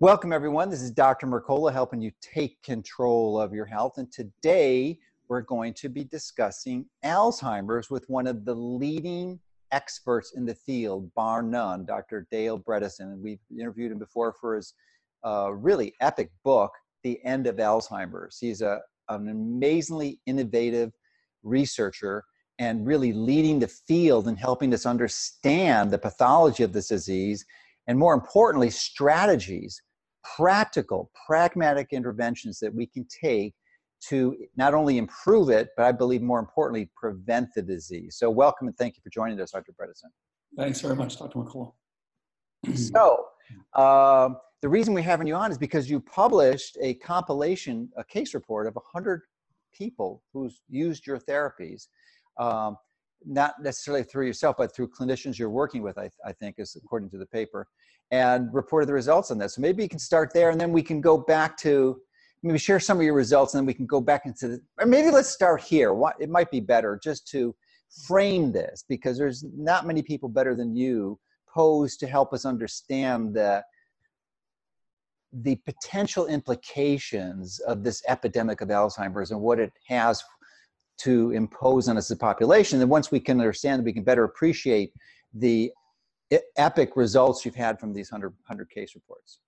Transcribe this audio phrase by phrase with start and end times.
[0.00, 0.70] Welcome, everyone.
[0.70, 1.26] This is Dr.
[1.26, 3.98] Mercola helping you take control of your health.
[3.98, 9.40] And today we're going to be discussing Alzheimer's with one of the leading
[9.72, 12.28] experts in the field, bar none, Dr.
[12.30, 13.12] Dale Bredesen.
[13.12, 14.72] And we've interviewed him before for his
[15.26, 16.70] uh, really epic book,
[17.02, 18.38] The End of Alzheimer's.
[18.38, 20.92] He's a, an amazingly innovative
[21.42, 22.22] researcher
[22.60, 27.44] and really leading the field and helping us understand the pathology of this disease
[27.88, 29.82] and more importantly, strategies,
[30.36, 33.54] practical, pragmatic interventions that we can take
[34.00, 38.16] to not only improve it, but I believe more importantly, prevent the disease.
[38.16, 39.72] So, welcome and thank you for joining us, Dr.
[39.72, 40.10] Bredesen.
[40.56, 41.38] Thanks very much, Dr.
[41.38, 41.72] Mercola.
[42.74, 43.26] so,
[43.74, 44.30] uh,
[44.62, 48.66] the reason we're having you on is because you published a compilation, a case report
[48.66, 49.22] of 100
[49.72, 51.88] people who's used your therapies.
[52.38, 52.76] Um,
[53.24, 57.10] not necessarily through yourself, but through clinicians you're working with, I, I, think, is according
[57.10, 57.66] to the paper,
[58.10, 59.54] and reported the results on this.
[59.54, 62.00] So maybe you can start there, and then we can go back to
[62.42, 64.60] maybe share some of your results, and then we can go back into the.
[64.80, 65.92] Or maybe let's start here.
[65.92, 67.54] What it might be better just to
[68.06, 73.34] frame this because there's not many people better than you posed to help us understand
[73.34, 73.64] the
[75.32, 80.22] the potential implications of this epidemic of Alzheimer's and what it has
[80.98, 82.80] to impose on us as a population.
[82.80, 84.92] And once we can understand, we can better appreciate
[85.34, 85.70] the
[86.56, 89.38] epic results you've had from these 100, 100 case reports.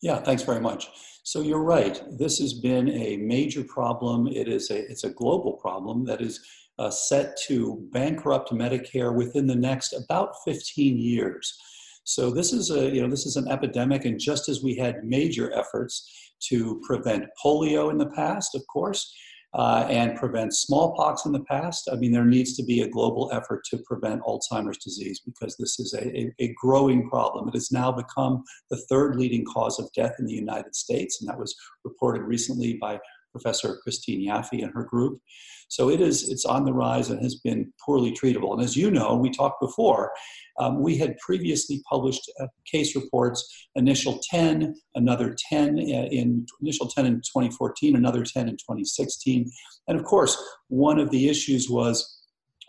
[0.00, 0.88] Yeah, thanks very much.
[1.22, 2.00] So you're right.
[2.18, 4.26] This has been a major problem.
[4.26, 6.40] It is a it's a global problem that is
[6.78, 11.58] uh, set to bankrupt Medicare within the next about 15 years.
[12.04, 15.04] So this is a you know this is an epidemic, and just as we had
[15.04, 19.12] major efforts to prevent polio in the past, of course,
[19.56, 21.88] uh, and prevent smallpox in the past.
[21.90, 25.80] I mean, there needs to be a global effort to prevent Alzheimer's disease because this
[25.80, 27.48] is a, a, a, growing problem.
[27.48, 31.28] It has now become the third leading cause of death in the United States, and
[31.30, 33.00] that was reported recently by
[33.32, 35.20] Professor Kristine Yaffe and her group.
[35.68, 38.52] So it is it's on the rise and has been poorly treatable.
[38.52, 40.12] And as you know, we talked before,
[40.58, 46.88] um, we had previously published uh, case reports, initial 10, another 10 uh, in initial
[46.88, 49.50] 10 in 2014, another 10 in 2016.
[49.88, 50.36] And of course,
[50.68, 52.12] one of the issues was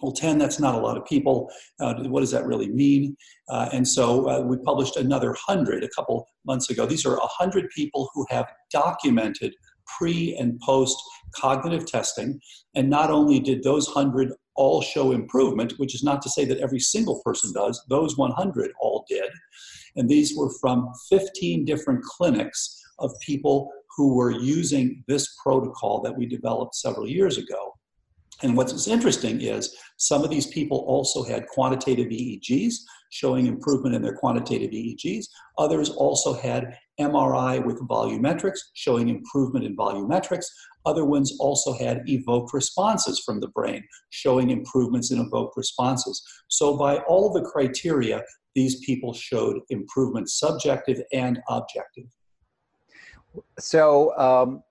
[0.01, 1.49] well, 10, that's not a lot of people.
[1.79, 3.17] Uh, what does that really mean?
[3.49, 6.85] Uh, and so uh, we published another 100 a couple months ago.
[6.85, 9.55] These are 100 people who have documented
[9.97, 10.97] pre and post
[11.35, 12.39] cognitive testing.
[12.75, 16.59] And not only did those 100 all show improvement, which is not to say that
[16.59, 19.29] every single person does, those 100 all did.
[19.95, 26.17] And these were from 15 different clinics of people who were using this protocol that
[26.17, 27.76] we developed several years ago.
[28.43, 32.75] And what's interesting is some of these people also had quantitative EEGs
[33.09, 35.25] showing improvement in their quantitative EEGs.
[35.57, 40.45] Others also had MRI with volumetrics showing improvement in volumetrics.
[40.85, 46.23] Other ones also had evoked responses from the brain showing improvements in evoked responses.
[46.47, 48.23] So, by all the criteria,
[48.55, 52.05] these people showed improvement, subjective and objective.
[53.59, 54.63] So, um,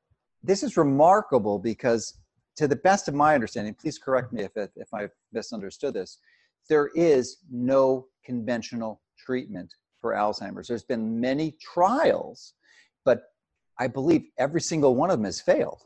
[0.43, 2.15] this is remarkable because
[2.57, 6.19] to the best of my understanding, please correct me if, if I've misunderstood this,
[6.69, 10.69] there is no conventional treatment for Alzheimer's.
[10.69, 12.55] There's been many trials,
[13.05, 13.23] but
[13.79, 15.83] I believe every single one of them has failed.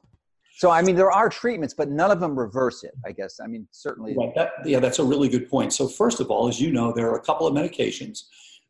[0.56, 3.41] So, I mean, there are treatments, but none of them reverse it, I guess.
[3.42, 4.14] I mean, certainly.
[4.16, 4.34] Right.
[4.34, 5.72] That, yeah, that's a really good point.
[5.72, 8.25] So, first of all, as you know, there are a couple of medications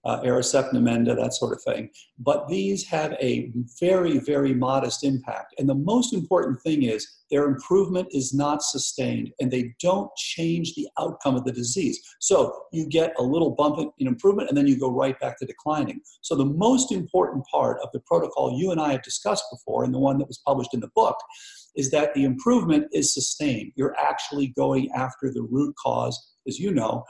[0.04, 1.90] uh, that sort of thing.
[2.18, 5.54] But these have a very, very modest impact.
[5.58, 10.74] And the most important thing is their improvement is not sustained and they don't change
[10.74, 12.00] the outcome of the disease.
[12.18, 15.46] So you get a little bump in improvement and then you go right back to
[15.46, 16.00] declining.
[16.22, 19.94] So the most important part of the protocol you and I have discussed before, and
[19.94, 21.16] the one that was published in the book,
[21.76, 23.72] is that the improvement is sustained.
[23.76, 26.18] You're actually going after the root cause,
[26.48, 27.04] as you know,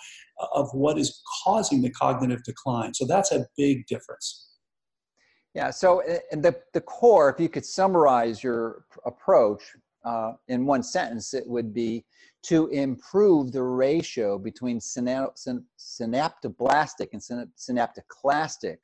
[0.52, 2.94] of what is causing the cognitive decline.
[2.94, 4.46] So that's a big difference.
[5.54, 9.62] Yeah, so and the, the core, if you could summarize your approach
[10.04, 12.04] uh, in one sentence, it would be
[12.42, 17.20] to improve the ratio between synaptoblastic and
[17.58, 18.78] synaptoclastic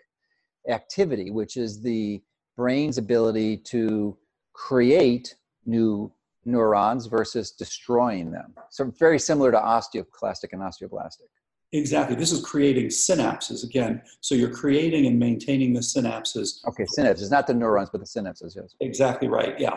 [0.68, 2.20] activity, which is the
[2.56, 4.16] brain's ability to
[4.52, 6.12] create new
[6.44, 8.54] neurons versus destroying them.
[8.70, 11.28] So very similar to osteoclastic and osteoblastic.
[11.76, 12.16] Exactly.
[12.16, 14.00] This is creating synapses again.
[14.20, 16.64] So you're creating and maintaining the synapses.
[16.66, 18.74] Okay, synapses, not the neurons, but the synapses, yes.
[18.80, 19.74] Exactly right, yeah.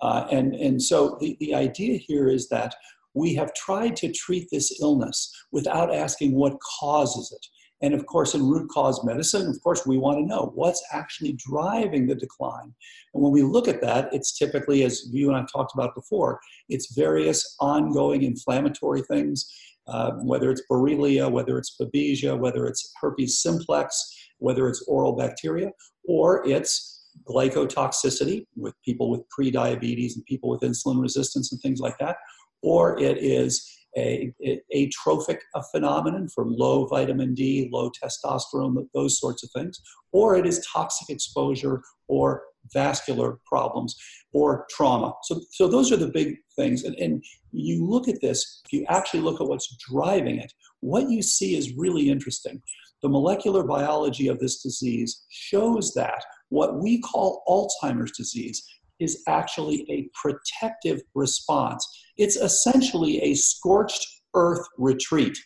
[0.00, 2.74] Uh, and, and so the, the idea here is that
[3.14, 7.46] we have tried to treat this illness without asking what causes it.
[7.84, 11.32] And of course, in root cause medicine, of course, we want to know what's actually
[11.32, 12.72] driving the decline.
[13.12, 16.40] And when we look at that, it's typically, as you and I've talked about before,
[16.68, 19.52] it's various ongoing inflammatory things,
[19.88, 24.00] uh, whether it's Borrelia, whether it's Babesia, whether it's herpes simplex,
[24.38, 25.70] whether it's oral bacteria,
[26.04, 31.98] or it's glycotoxicity with people with prediabetes and people with insulin resistance and things like
[31.98, 32.16] that,
[32.62, 39.20] or it is a, a atrophic a phenomenon from low vitamin D, low testosterone, those
[39.20, 39.80] sorts of things,
[40.12, 42.42] or it is toxic exposure or
[42.72, 43.96] vascular problems
[44.32, 45.12] or trauma.
[45.24, 46.84] So, so those are the big things.
[46.84, 51.08] And, and you look at this, if you actually look at what's driving it, what
[51.10, 52.60] you see is really interesting.
[53.02, 58.64] The molecular biology of this disease shows that what we call Alzheimer's disease
[59.00, 61.86] is actually a protective response.
[62.16, 65.36] It's essentially a scorched earth retreat.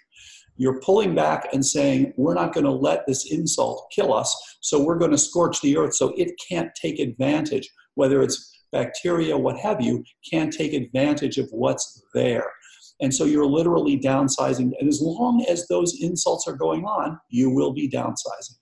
[0.57, 4.83] You're pulling back and saying, We're not going to let this insult kill us, so
[4.83, 9.59] we're going to scorch the earth so it can't take advantage, whether it's bacteria, what
[9.59, 12.51] have you, can't take advantage of what's there.
[13.01, 14.73] And so you're literally downsizing.
[14.81, 18.57] And as long as those insults are going on, you will be downsizing.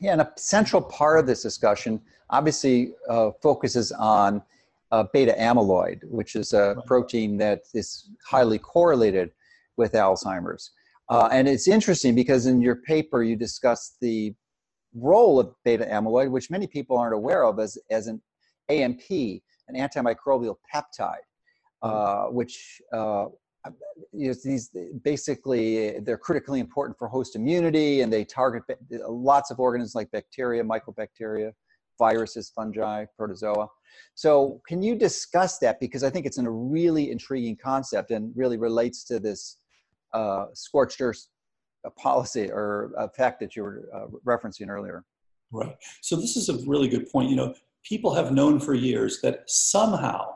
[0.00, 2.00] Yeah, and a central part of this discussion
[2.30, 4.42] obviously uh, focuses on
[4.92, 9.30] uh, beta amyloid, which is a protein that is highly correlated
[9.76, 10.70] with Alzheimer's.
[11.10, 14.32] Uh, and it's interesting because in your paper you discuss the
[14.94, 18.22] role of beta amyloid, which many people aren't aware of as, as an
[18.68, 21.26] AMP, an antimicrobial peptide,
[21.82, 23.26] uh, which uh,
[24.12, 24.70] these
[25.02, 28.62] basically they're critically important for host immunity and they target
[29.08, 31.52] lots of organisms like bacteria, mycobacteria,
[31.98, 33.68] viruses, fungi, protozoa.
[34.14, 35.80] So, can you discuss that?
[35.80, 39.58] Because I think it's a really intriguing concept and really relates to this
[40.12, 41.26] uh, scorched earth
[41.96, 45.04] policy or a fact that you were uh, referencing earlier.
[45.52, 45.76] Right.
[46.02, 47.30] So, this is a really good point.
[47.30, 47.54] You know,
[47.84, 50.34] people have known for years that somehow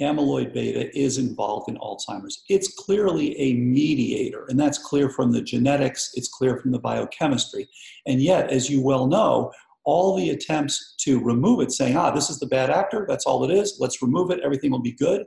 [0.00, 2.44] amyloid beta is involved in Alzheimer's.
[2.48, 7.68] It's clearly a mediator, and that's clear from the genetics, it's clear from the biochemistry.
[8.06, 9.52] And yet, as you well know,
[9.84, 13.44] all the attempts to remove it, saying, ah, this is the bad actor, that's all
[13.44, 15.24] it is, let's remove it, everything will be good,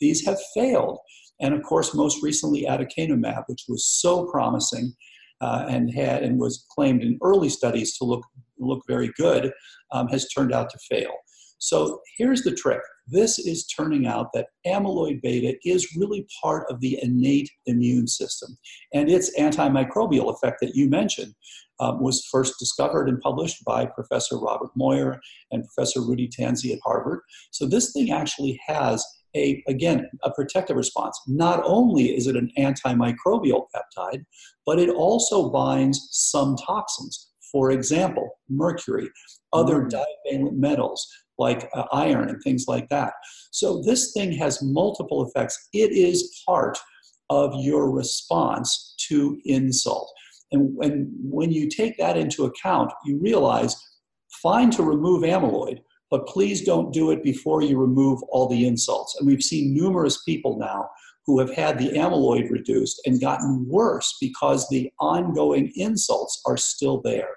[0.00, 0.98] these have failed.
[1.40, 4.92] And of course, most recently, aducanumab, which was so promising
[5.40, 8.24] uh, and had and was claimed in early studies to look
[8.58, 9.52] look very good,
[9.92, 11.12] um, has turned out to fail.
[11.58, 12.80] So here's the trick.
[13.08, 18.56] This is turning out that amyloid beta is really part of the innate immune system.
[18.92, 21.34] And its antimicrobial effect that you mentioned
[21.80, 25.20] um, was first discovered and published by Professor Robert Moir
[25.50, 27.20] and Professor Rudy Tanzi at Harvard.
[27.50, 29.04] So this thing actually has
[29.38, 31.18] a, again, a protective response.
[31.26, 34.24] Not only is it an antimicrobial peptide,
[34.66, 37.30] but it also binds some toxins.
[37.52, 39.08] For example, mercury,
[39.52, 39.90] other mm.
[39.90, 41.06] divalent metals,
[41.38, 43.12] like uh, iron and things like that.
[43.52, 45.56] So this thing has multiple effects.
[45.72, 46.76] It is part
[47.30, 50.12] of your response to insult.
[50.50, 53.76] And when, when you take that into account, you realize
[54.42, 59.16] fine to remove amyloid, but please don't do it before you remove all the insults.
[59.18, 60.88] And we've seen numerous people now
[61.26, 67.02] who have had the amyloid reduced and gotten worse because the ongoing insults are still
[67.02, 67.28] there.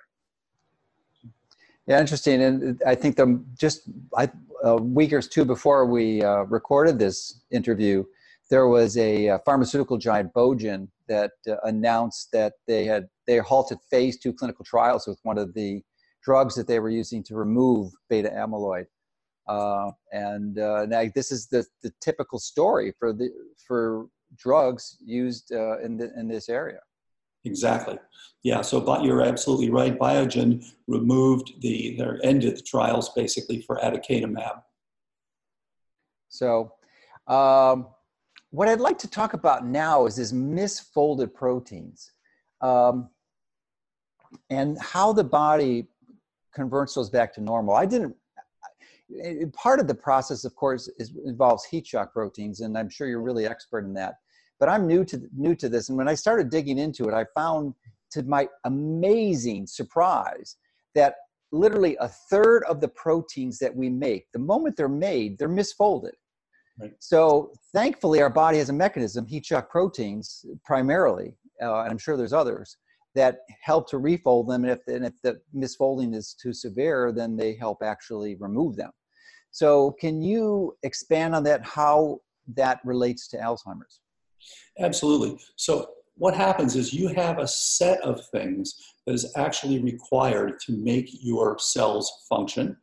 [1.88, 2.42] Yeah, interesting.
[2.42, 3.82] And I think the just
[4.18, 4.30] I,
[4.64, 8.06] a week or two before we uh, recorded this interview,
[8.50, 13.80] there was a, a pharmaceutical giant Biogen that uh, announced that they had they halted
[13.90, 15.82] phase two clinical trials with one of the
[16.24, 18.86] drugs that they were using to remove beta amyloid.
[19.48, 23.30] Uh, and uh, now this is the, the typical story for the
[23.68, 26.80] for drugs used uh, in the, in this area.
[27.44, 27.98] Exactly.
[28.44, 29.98] Yeah, so but you're absolutely right.
[29.98, 34.62] Biogen removed the, or ended the trials basically for aducanumab.
[36.30, 36.74] So,
[37.28, 37.88] um,
[38.52, 42.12] what I'd like to talk about now is this misfolded proteins
[42.62, 43.10] um,
[44.50, 45.88] and how the body
[46.54, 47.76] converts those back to normal.
[47.76, 48.16] I didn't.
[49.54, 53.22] Part of the process, of course, is, involves heat shock proteins, and I'm sure you're
[53.22, 54.16] really expert in that.
[54.60, 57.26] But I'm new to new to this, and when I started digging into it, I
[57.36, 57.74] found,
[58.12, 60.56] to my amazing surprise,
[60.96, 61.16] that
[61.52, 66.14] literally a third of the proteins that we make, the moment they're made, they're misfolded.
[66.80, 66.94] Right.
[67.00, 72.16] So thankfully, our body has a mechanism, heat shock proteins primarily, uh, and I'm sure
[72.16, 72.78] there's others
[73.16, 74.64] that help to refold them.
[74.64, 78.92] And if, and if the misfolding is too severe, then they help actually remove them.
[79.52, 81.66] So can you expand on that?
[81.66, 82.20] How
[82.56, 84.00] that relates to Alzheimer's?
[84.80, 85.38] Absolutely.
[85.56, 88.76] So what happens is you have a set of things
[89.06, 92.78] that is actually required to make your cells function,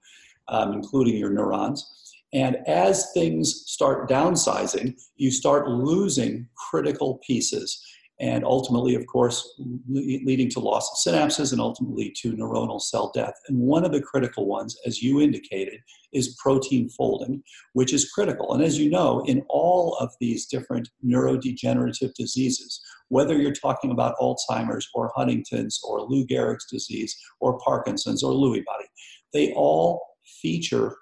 [0.49, 2.15] um, including your neurons.
[2.33, 7.83] And as things start downsizing, you start losing critical pieces.
[8.21, 13.35] And ultimately, of course, leading to loss of synapses and ultimately to neuronal cell death.
[13.47, 15.81] And one of the critical ones, as you indicated,
[16.13, 17.43] is protein folding,
[17.75, 18.53] which is critical.
[18.53, 24.17] And as you know, in all of these different neurodegenerative diseases, whether you're talking about
[24.21, 28.87] Alzheimer's or Huntington's or Lou Gehrig's disease or Parkinson's or Lewy body,
[29.33, 30.03] they all
[30.43, 30.97] feature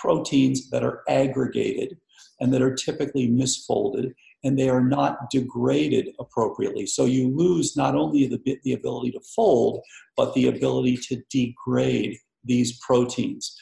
[0.00, 1.96] proteins that are aggregated
[2.38, 4.12] and that are typically misfolded
[4.44, 6.86] and they are not degraded appropriately.
[6.86, 9.80] So you lose not only the, the ability to fold,
[10.16, 13.54] but the ability to degrade these proteins.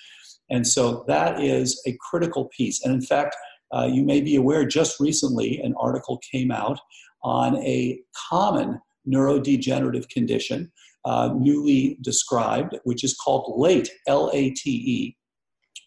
[0.50, 2.85] And so that is a critical piece.
[2.85, 3.37] And in fact,
[3.75, 6.78] uh, you may be aware just recently an article came out
[7.23, 10.70] on a common neurodegenerative condition
[11.04, 15.16] uh, newly described, which is called LATE, L A T E,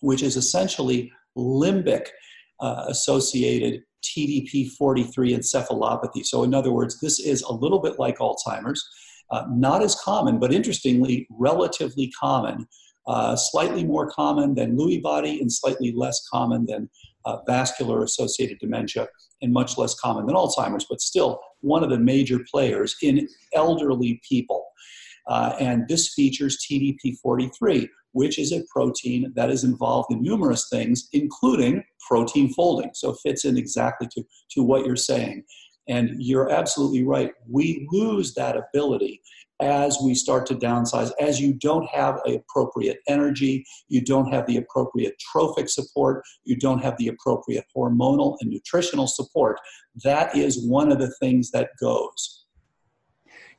[0.01, 2.07] which is essentially limbic
[2.59, 6.25] uh, associated TDP43 encephalopathy.
[6.25, 8.87] So, in other words, this is a little bit like Alzheimer's,
[9.31, 12.67] uh, not as common, but interestingly, relatively common,
[13.07, 16.89] uh, slightly more common than Lewy body and slightly less common than
[17.25, 19.07] uh, vascular associated dementia
[19.41, 24.21] and much less common than Alzheimer's, but still one of the major players in elderly
[24.27, 24.65] people.
[25.27, 31.07] Uh, and this features TDP43, which is a protein that is involved in numerous things,
[31.13, 32.91] including protein folding.
[32.93, 35.43] So it fits in exactly to, to what you're saying.
[35.87, 37.31] And you're absolutely right.
[37.47, 39.21] We lose that ability
[39.61, 44.57] as we start to downsize, as you don't have appropriate energy, you don't have the
[44.57, 49.57] appropriate trophic support, you don't have the appropriate hormonal and nutritional support.
[50.03, 52.40] That is one of the things that goes.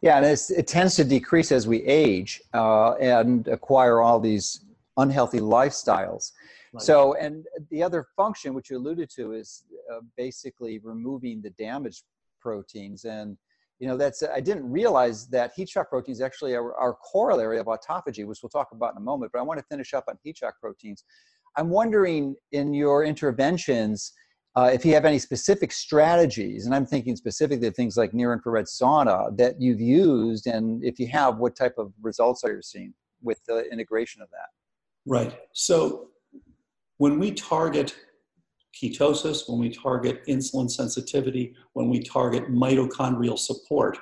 [0.03, 4.65] Yeah, and it tends to decrease as we age uh, and acquire all these
[4.97, 6.33] unhealthy lifestyles.
[6.73, 6.83] Right.
[6.83, 12.03] So, and the other function, which you alluded to, is uh, basically removing the damaged
[12.41, 13.05] proteins.
[13.05, 13.37] And,
[13.79, 17.67] you know, that's, I didn't realize that heat shock proteins actually are, are corollary of
[17.67, 19.31] autophagy, which we'll talk about in a moment.
[19.33, 21.05] But I want to finish up on heat shock proteins.
[21.57, 24.13] I'm wondering in your interventions,
[24.55, 28.33] uh, if you have any specific strategies, and I'm thinking specifically of things like near
[28.33, 32.63] infrared sauna that you've used, and if you have, what type of results are you
[32.63, 32.93] seeing
[33.23, 34.49] with the integration of that?
[35.07, 35.39] Right.
[35.53, 36.09] So
[36.99, 37.97] when we target
[38.81, 43.99] ketosis, when we target insulin sensitivity, when we target mitochondrial support,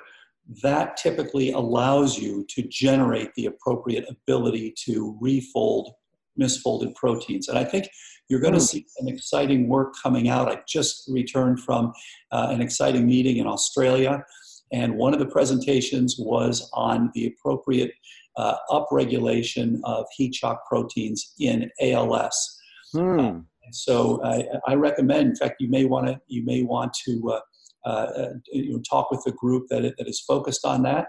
[0.61, 5.93] that typically allows you to generate the appropriate ability to refold
[6.41, 7.47] misfolded proteins.
[7.47, 7.87] And I think
[8.29, 8.65] you're going to hmm.
[8.65, 10.49] see some exciting work coming out.
[10.49, 11.93] I just returned from
[12.31, 14.23] uh, an exciting meeting in Australia,
[14.71, 17.91] and one of the presentations was on the appropriate
[18.37, 22.57] uh, upregulation of heat shock proteins in ALS.
[22.93, 23.39] Hmm.
[23.71, 27.39] so I, I, recommend, in fact, you may want to you may want to
[27.85, 31.07] uh, uh, you know, talk with the group that, that is focused on that.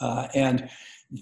[0.00, 0.68] Uh, and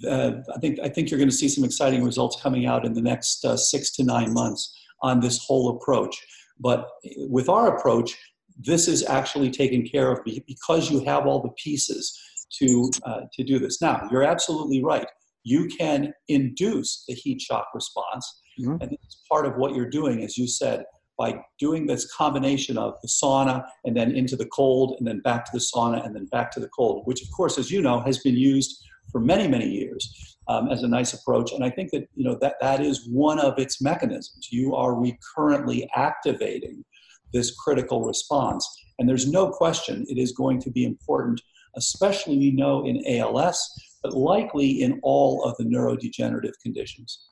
[0.07, 2.95] uh, I think I think you're going to see some exciting results coming out in
[2.95, 6.17] the next uh, six to nine months on this whole approach.
[6.59, 8.17] But with our approach,
[8.57, 12.19] this is actually taken care of because you have all the pieces
[12.59, 13.81] to uh, to do this.
[13.83, 15.07] Now, you're absolutely right.
[15.43, 18.77] You can induce the heat shock response, mm-hmm.
[18.81, 20.85] and it's part of what you're doing, as you said,
[21.19, 25.45] by doing this combination of the sauna and then into the cold, and then back
[25.45, 28.01] to the sauna, and then back to the cold, which, of course, as you know,
[28.01, 31.53] has been used for many, many years um, as a nice approach.
[31.53, 34.49] And I think that, you know, that, that is one of its mechanisms.
[34.51, 36.85] You are recurrently activating
[37.33, 38.69] this critical response.
[38.99, 41.41] And there's no question it is going to be important,
[41.77, 43.59] especially we know in ALS,
[44.03, 47.31] but likely in all of the neurodegenerative conditions.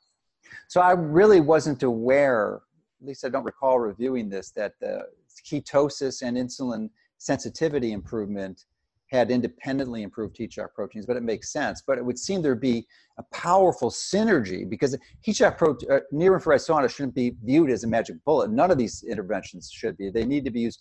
[0.67, 2.61] So I really wasn't aware,
[3.01, 5.03] at least I don't recall reviewing this, that the
[5.49, 8.65] ketosis and insulin sensitivity improvement
[9.13, 11.83] had independently improved shock proteins, but it makes sense.
[11.85, 12.85] But it would seem there'd be
[13.19, 14.97] a powerful synergy because
[15.31, 18.49] shock protein, uh, near infrared sauna shouldn't be viewed as a magic bullet.
[18.49, 20.09] None of these interventions should be.
[20.09, 20.79] They need to be used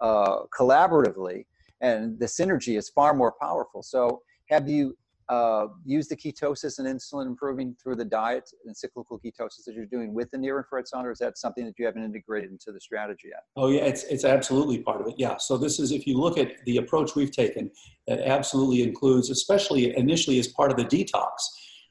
[0.00, 1.44] uh, collaboratively,
[1.82, 3.82] and the synergy is far more powerful.
[3.82, 4.96] So, have you
[5.28, 9.86] uh, use the ketosis and insulin improving through the diet and cyclical ketosis that you're
[9.86, 12.70] doing with the near infrared sauna, or is that something that you haven't integrated into
[12.70, 13.42] the strategy yet?
[13.56, 15.14] Oh yeah, it's it's absolutely part of it.
[15.18, 15.36] Yeah.
[15.38, 17.70] So this is if you look at the approach we've taken,
[18.06, 21.30] it absolutely includes, especially initially as part of the detox,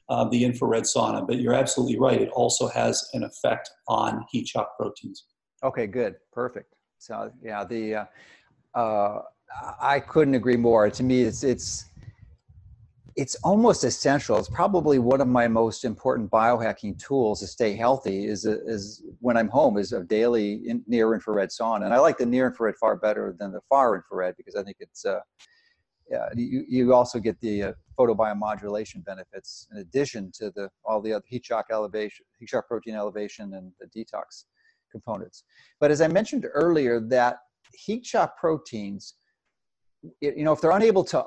[0.08, 1.26] uh, the infrared sauna.
[1.26, 5.24] But you're absolutely right; it also has an effect on heat shock proteins.
[5.62, 6.74] Okay, good, perfect.
[6.98, 8.04] So yeah, the uh,
[8.74, 9.22] uh,
[9.80, 10.88] I couldn't agree more.
[10.88, 11.86] To me, it's it's
[13.16, 14.36] it's almost essential.
[14.36, 18.26] It's probably one of my most important biohacking tools to stay healthy.
[18.26, 22.18] Is is when I'm home is a daily in, near infrared sauna, and I like
[22.18, 25.20] the near infrared far better than the far infrared because I think it's uh,
[26.10, 31.14] yeah, you, you also get the uh, photobiomodulation benefits in addition to the all the
[31.14, 34.44] other heat shock elevation, heat shock protein elevation, and the detox
[34.92, 35.44] components.
[35.80, 37.38] But as I mentioned earlier, that
[37.72, 39.14] heat shock proteins,
[40.20, 41.24] you know, if they're unable to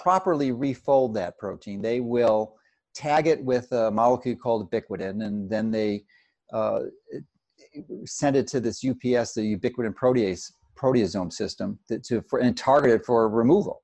[0.00, 2.56] properly refold that protein, they will
[2.94, 6.04] tag it with a molecule called ubiquitin, and then they
[6.52, 6.80] uh,
[8.06, 12.90] send it to this UPS, the ubiquitin protease proteasome system, to, to for, and target
[12.90, 13.82] it for removal.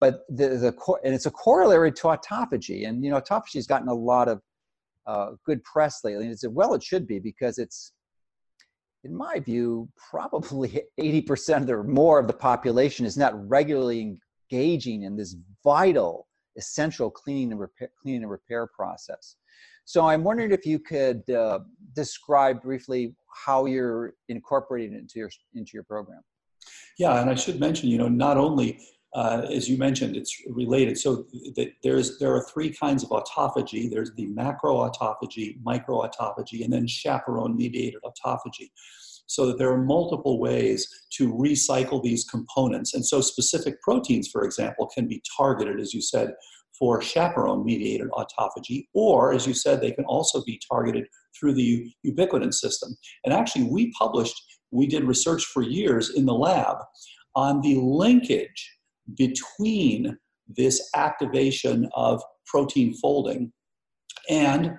[0.00, 3.88] But the, the and it's a corollary to autophagy, and you know autophagy has gotten
[3.88, 4.42] a lot of
[5.06, 7.92] uh, good press lately, and it's well it should be because it's
[9.04, 14.18] in my view, probably 80% or more of the population is not regularly
[14.50, 19.36] engaging in this vital, essential cleaning and repair, cleaning and repair process.
[19.84, 21.60] So I'm wondering if you could uh,
[21.94, 26.22] describe briefly how you're incorporating it into your into your program.
[26.98, 28.80] Yeah, and I should mention, you know, not only
[29.14, 30.98] uh, as you mentioned, it's related.
[30.98, 31.26] So
[31.84, 33.88] there's there are three kinds of autophagy.
[33.88, 38.70] There's the macroautophagy, microautophagy, and then chaperone-mediated autophagy
[39.26, 42.94] so that there are multiple ways to recycle these components.
[42.94, 46.34] And so specific proteins, for example, can be targeted, as you said,
[46.78, 51.06] for chaperone mediated autophagy, or as you said, they can also be targeted
[51.38, 52.96] through the ubiquitin system.
[53.24, 54.40] And actually, we published,
[54.70, 56.76] we did research for years in the lab
[57.36, 58.76] on the linkage
[59.16, 60.16] between
[60.48, 63.52] this activation of protein folding
[64.28, 64.72] and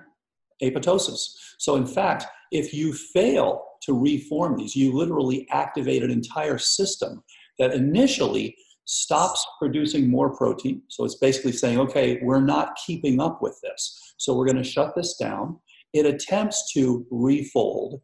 [0.62, 1.22] apoptosis.
[1.58, 4.76] So, in fact, if you fail to reform these.
[4.76, 7.22] You literally activate an entire system
[7.58, 10.82] that initially stops producing more protein.
[10.88, 14.14] So it's basically saying, okay, we're not keeping up with this.
[14.18, 15.58] So we're going to shut this down.
[15.92, 18.00] It attempts to refold.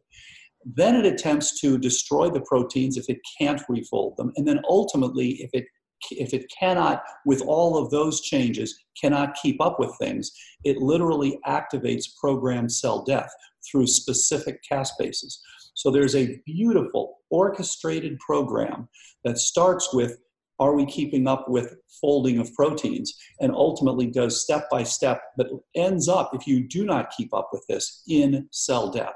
[0.65, 4.31] Then it attempts to destroy the proteins if it can't refold them.
[4.35, 5.65] And then ultimately, if it
[6.11, 10.31] if it cannot, with all of those changes, cannot keep up with things,
[10.63, 13.31] it literally activates programmed cell death
[13.69, 15.37] through specific caspases.
[15.73, 18.87] So there's a beautiful orchestrated program
[19.23, 20.17] that starts with
[20.59, 25.47] are we keeping up with folding of proteins and ultimately goes step by step, but
[25.75, 29.15] ends up, if you do not keep up with this, in cell death.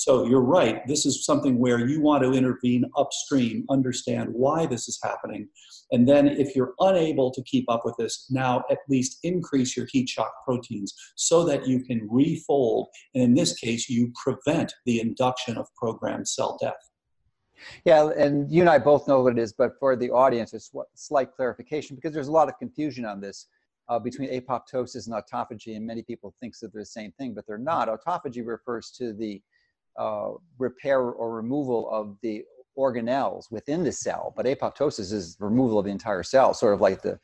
[0.00, 4.88] So you're right, this is something where you want to intervene upstream, understand why this
[4.88, 5.46] is happening,
[5.92, 9.86] and then if you're unable to keep up with this, now at least increase your
[9.92, 15.00] heat shock proteins so that you can refold, and in this case, you prevent the
[15.00, 16.80] induction of programmed cell death.
[17.84, 20.72] Yeah, and you and I both know what it is, but for the audience, it's
[20.74, 23.48] a slight clarification because there's a lot of confusion on this
[23.90, 27.46] uh, between apoptosis and autophagy, and many people think that they're the same thing, but
[27.46, 27.88] they're not.
[27.88, 29.42] Autophagy refers to the
[29.98, 32.42] uh, repair or removal of the
[32.78, 37.02] organelles within the cell, but apoptosis is removal of the entire cell, sort of like
[37.02, 37.18] the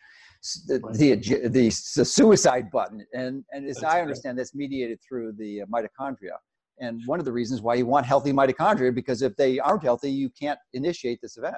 [0.67, 3.05] the, the, the, suicide button.
[3.13, 6.37] And, and as that's I understand, that's mediated through the uh, mitochondria.
[6.79, 10.11] And one of the reasons why you want healthy mitochondria, because if they aren't healthy,
[10.11, 11.57] you can't initiate this event.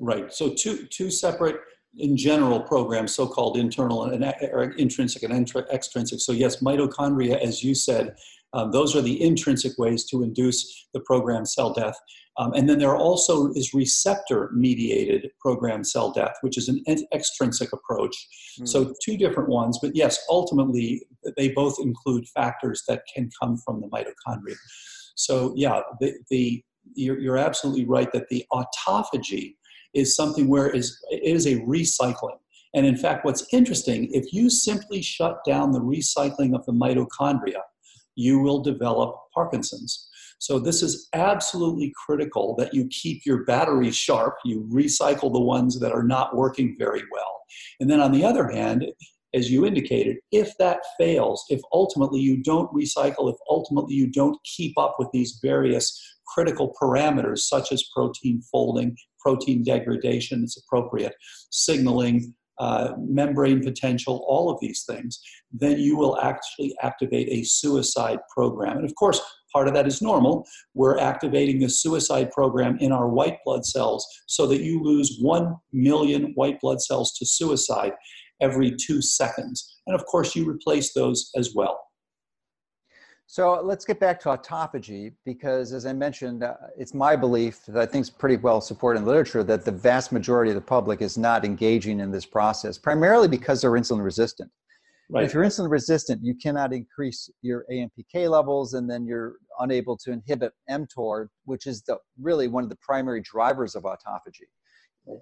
[0.00, 0.32] Right.
[0.32, 1.60] So two, two separate,
[1.96, 6.20] in general, programs, so-called internal and or intrinsic and extrinsic.
[6.20, 8.16] So yes, mitochondria, as you said,
[8.52, 11.96] um, those are the intrinsic ways to induce the programmed cell death.
[12.38, 16.82] Um, and then there also is receptor mediated programmed cell death, which is an
[17.12, 18.16] extrinsic approach.
[18.60, 18.68] Mm.
[18.68, 21.02] So, two different ones, but yes, ultimately,
[21.36, 24.56] they both include factors that can come from the mitochondria.
[25.16, 26.62] So, yeah, the, the
[26.94, 29.56] you're, you're absolutely right that the autophagy
[29.94, 32.38] is something where is, it is a recycling.
[32.74, 37.62] And in fact, what's interesting, if you simply shut down the recycling of the mitochondria,
[38.18, 40.08] you will develop Parkinson's.
[40.40, 45.80] So, this is absolutely critical that you keep your batteries sharp, you recycle the ones
[45.80, 47.40] that are not working very well.
[47.80, 48.86] And then on the other hand,
[49.34, 54.38] as you indicated, if that fails, if ultimately you don't recycle, if ultimately you don't
[54.44, 61.14] keep up with these various critical parameters, such as protein folding, protein degradation, it's appropriate,
[61.50, 65.20] signaling, uh, membrane potential, all of these things,
[65.52, 68.76] then you will actually activate a suicide program.
[68.78, 69.20] And of course,
[69.52, 70.46] part of that is normal.
[70.74, 75.54] We're activating the suicide program in our white blood cells so that you lose 1
[75.72, 77.92] million white blood cells to suicide
[78.40, 79.80] every two seconds.
[79.86, 81.80] And of course, you replace those as well.
[83.30, 87.76] So let's get back to autophagy because, as I mentioned, uh, it's my belief that
[87.76, 91.02] I think is pretty well supported in literature that the vast majority of the public
[91.02, 94.50] is not engaging in this process, primarily because they're insulin resistant.
[95.10, 95.24] Right.
[95.24, 100.10] If you're insulin resistant, you cannot increase your AMPK levels, and then you're unable to
[100.10, 104.48] inhibit mTOR, which is the, really one of the primary drivers of autophagy,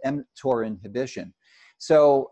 [0.07, 1.35] mTOR inhibition.
[1.79, 2.31] So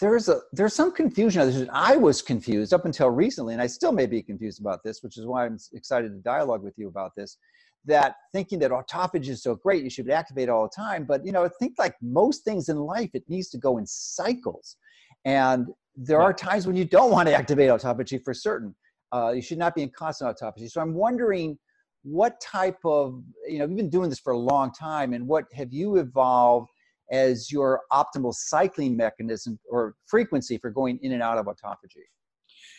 [0.00, 1.68] there's a there's some confusion.
[1.72, 5.18] I was confused up until recently, and I still may be confused about this, which
[5.18, 7.36] is why I'm excited to dialogue with you about this.
[7.84, 11.04] That thinking that autophagy is so great, you should activate all the time.
[11.04, 13.86] But you know, I think like most things in life, it needs to go in
[13.86, 14.76] cycles.
[15.24, 15.66] And
[15.96, 18.74] there are times when you don't want to activate autophagy for certain.
[19.10, 20.70] Uh, you should not be in constant autophagy.
[20.70, 21.58] So I'm wondering
[22.02, 25.44] what type of, you know, you've been doing this for a long time, and what
[25.52, 26.70] have you evolved
[27.10, 32.06] as your optimal cycling mechanism or frequency for going in and out of autophagy?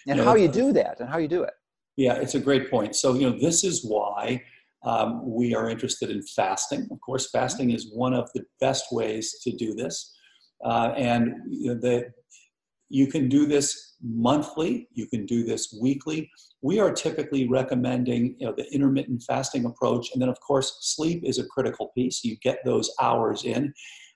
[0.07, 1.53] And yeah, how you do that and how you do it?
[1.95, 2.95] Yeah, it's a great point.
[2.95, 4.41] So, you know, this is why
[4.83, 6.87] um, we are interested in fasting.
[6.91, 10.15] Of course, fasting is one of the best ways to do this.
[10.65, 12.11] Uh, and you know, the,
[12.89, 16.29] you can do this monthly, you can do this weekly.
[16.61, 20.09] We are typically recommending you know, the intermittent fasting approach.
[20.13, 22.23] And then, of course, sleep is a critical piece.
[22.23, 23.73] You get those hours in.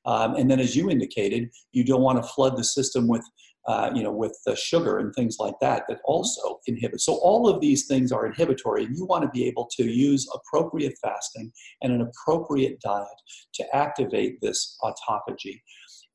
[0.07, 3.23] Um, and then, as you indicated, you don't want to flood the system with
[3.67, 7.01] uh, you know, with the sugar and things like that, that also inhibit.
[7.01, 10.25] So all of these things are inhibitory, and you want to be able to use
[10.33, 13.07] appropriate fasting and an appropriate diet
[13.55, 15.59] to activate this autophagy.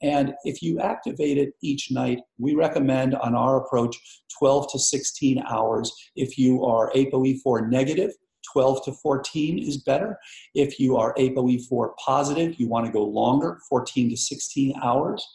[0.01, 3.97] And if you activate it each night, we recommend on our approach
[4.39, 5.93] 12 to 16 hours.
[6.17, 8.13] If you are ApoE4 negative,
[8.53, 10.19] 12 to 14 is better.
[10.55, 15.27] If you are ApoE4 positive, you want to go longer, 14 to 16 hours.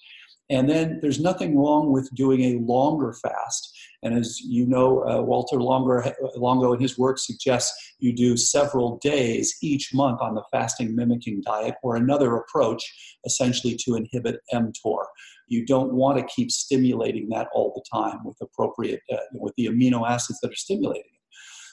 [0.50, 3.78] And then there's nothing wrong with doing a longer fast.
[4.04, 6.02] And as you know, uh, Walter Longo,
[6.36, 11.41] Longo in his work suggests you do several days each month on the fasting mimicking
[11.46, 12.84] diet or another approach
[13.26, 15.06] essentially to inhibit mTOR.
[15.50, 19.67] You don't want to keep stimulating that all the time with appropriate, uh, with the
[19.67, 21.17] amino acids that are stimulating.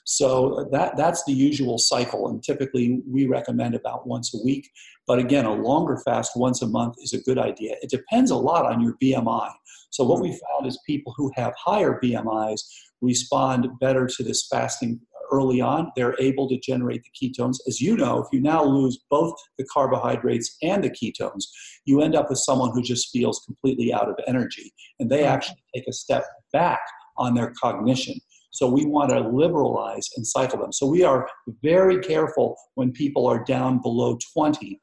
[0.04, 2.28] So that, that's the usual cycle.
[2.28, 4.70] And typically we recommend about once a week.
[5.06, 7.76] But again, a longer fast once a month is a good idea.
[7.82, 9.50] It depends a lot on your BMI.
[9.90, 10.38] So what we mm.
[10.50, 12.60] found is people who have higher BMIs
[13.00, 15.90] respond better to this fasting early on.
[15.96, 17.56] They're able to generate the ketones.
[17.66, 21.44] As you know, if you now lose both the carbohydrates and the ketones,
[21.86, 24.72] you end up with someone who just feels completely out of energy.
[25.00, 25.28] And they mm.
[25.28, 26.80] actually take a step back
[27.16, 28.16] on their cognition.
[28.54, 30.72] So we want to liberalize and cycle them.
[30.72, 31.28] So we are
[31.60, 34.80] very careful when people are down below 20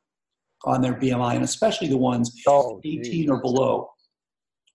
[0.66, 3.30] on their BMI, and especially the ones oh, 18 geez.
[3.30, 3.90] or below.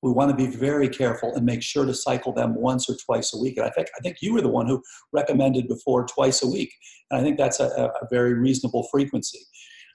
[0.02, 3.35] We want to be very careful and make sure to cycle them once or twice
[3.35, 3.59] a week.
[3.59, 4.82] And I think I think you were the one who
[5.12, 6.72] recommended before twice a week,
[7.11, 9.40] and I think that's a, a very reasonable frequency.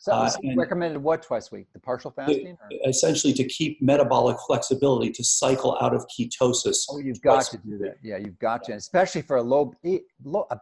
[0.02, 1.68] So, uh, recommended what twice a week?
[1.74, 2.58] The partial fasting?
[2.88, 6.88] Essentially, to keep metabolic flexibility to cycle out of ketosis.
[6.90, 7.98] Oh, you've got to do that.
[8.02, 10.00] Yeah, you've got to, especially for a low, a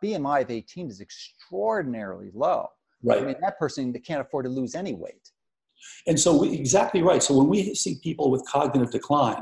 [0.04, 2.68] BMI of 18 is extraordinarily low.
[3.02, 3.22] Right.
[3.22, 5.32] I mean, that person they can't afford to lose any weight.
[6.06, 7.24] And so, we, exactly right.
[7.24, 9.42] So, when we see people with cognitive decline,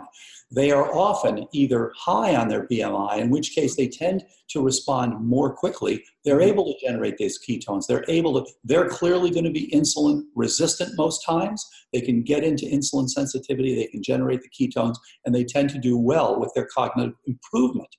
[0.49, 5.19] they are often either high on their BMI, in which case they tend to respond
[5.19, 6.03] more quickly.
[6.23, 6.49] They're mm-hmm.
[6.49, 7.85] able to generate these ketones.
[7.87, 11.65] They're able to, they're clearly going to be insulin resistant most times.
[11.91, 15.79] They can get into insulin sensitivity, they can generate the ketones, and they tend to
[15.79, 17.89] do well with their cognitive improvement.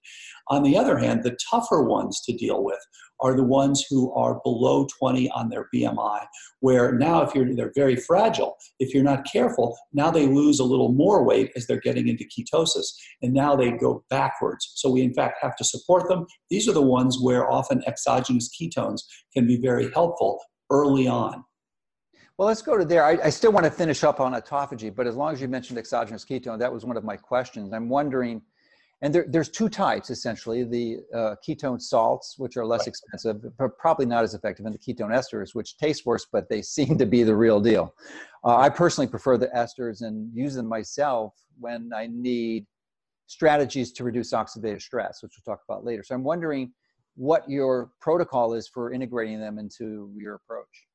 [0.49, 2.81] On the other hand, the tougher ones to deal with
[3.21, 6.25] are the ones who are below 20 on their BMI,
[6.61, 10.65] where now if you're they're very fragile, if you're not careful, now they lose a
[10.65, 12.87] little more weight as they're getting into ketosis,
[13.23, 14.73] and now they go backwards.
[14.77, 16.27] So we in fact have to support them.
[16.51, 19.01] These are the ones where often exogenous ketones
[19.35, 21.45] can be very helpful early on.
[22.37, 23.05] Well, let's go to there.
[23.05, 25.77] I, I, still want to finish up on autophagy, but as long as you mentioned
[25.77, 27.73] exogenous ketone, that was one of my questions.
[27.73, 28.43] I'm wondering
[29.03, 32.89] and there, there's two types essentially the uh, ketone salts which are less right.
[32.89, 36.63] expensive but probably not as effective and the ketone esters which taste worse but they
[36.77, 37.95] seem to be the real deal
[38.45, 42.67] uh, i personally prefer the esters and use them myself when i need
[43.27, 46.73] strategies to reduce oxidative stress which we'll talk about later so i'm wondering
[47.15, 50.87] what your protocol is for integrating them into your approach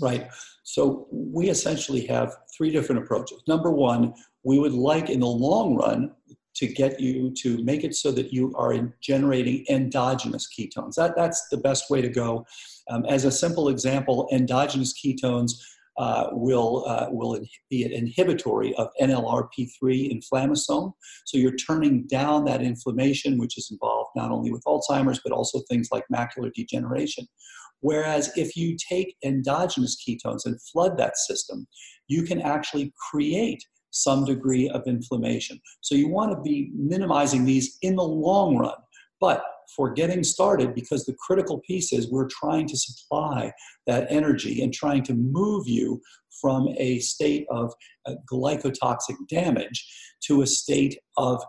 [0.00, 0.28] Right.
[0.62, 3.42] So we essentially have three different approaches.
[3.48, 6.12] Number one, we would like in the long run
[6.54, 10.94] to get you to make it so that you are generating endogenous ketones.
[10.94, 12.46] That, that's the best way to go.
[12.88, 15.52] Um, as a simple example, endogenous ketones
[15.96, 20.92] uh, will, uh, will be an inhibitory of NLRP3 inflammasome.
[21.26, 25.60] So you're turning down that inflammation, which is involved not only with Alzheimer's, but also
[25.68, 27.26] things like macular degeneration.
[27.80, 31.66] Whereas if you take endogenous ketones and flood that system,
[32.08, 35.60] you can actually create some degree of inflammation.
[35.80, 38.74] So you want to be minimizing these in the long run.
[39.20, 39.42] But
[39.76, 43.52] for getting started, because the critical piece is we're trying to supply
[43.86, 46.00] that energy and trying to move you
[46.40, 47.72] from a state of
[48.06, 49.86] uh, glycotoxic damage
[50.24, 51.42] to a state of,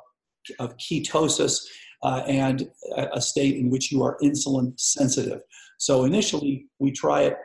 [0.60, 1.62] of ketosis
[2.04, 2.70] uh, and
[3.14, 5.42] a state in which you are insulin sensitive.
[5.82, 7.38] So initially, we try it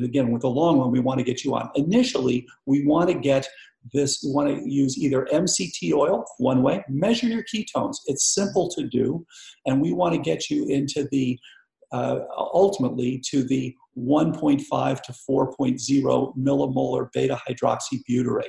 [0.00, 0.92] again with the long one.
[0.92, 1.70] We want to get you on.
[1.74, 3.48] Initially, we want to get
[3.92, 4.22] this.
[4.24, 6.84] We want to use either MCT oil one way.
[6.88, 7.96] Measure your ketones.
[8.06, 9.26] It's simple to do,
[9.66, 11.36] and we want to get you into the
[11.90, 18.44] uh, ultimately to the 1.5 to 4.0 millimolar beta hydroxybutyrate.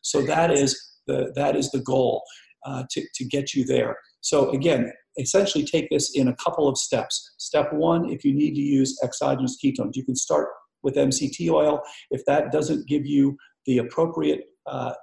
[0.00, 0.74] So that is
[1.06, 2.22] the that is the goal
[2.64, 3.98] uh, to to get you there.
[4.22, 7.34] So again, essentially take this in a couple of steps.
[7.38, 10.48] Step one, if you need to use exogenous ketones, you can start
[10.82, 11.82] with MCT oil.
[12.10, 14.94] If that doesn't give you the appropriate uh,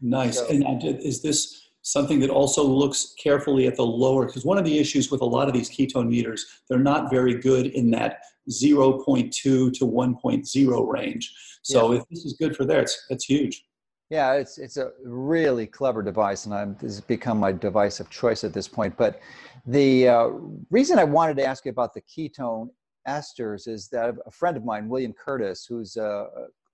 [0.01, 0.39] Nice.
[0.39, 4.27] So, and is this something that also looks carefully at the lower?
[4.27, 7.35] Because one of the issues with a lot of these ketone meters, they're not very
[7.35, 11.35] good in that 0.2 to 1.0 range.
[11.63, 11.99] So yeah.
[11.99, 13.65] if this is good for there, it's, it's huge.
[14.09, 18.11] Yeah, it's it's a really clever device, and I'm, this has become my device of
[18.11, 18.97] choice at this point.
[18.97, 19.21] But
[19.67, 20.31] the uh,
[20.69, 22.71] reason I wanted to ask you about the ketone
[23.09, 26.27] esters is that a friend of mine, William Curtis, who's a,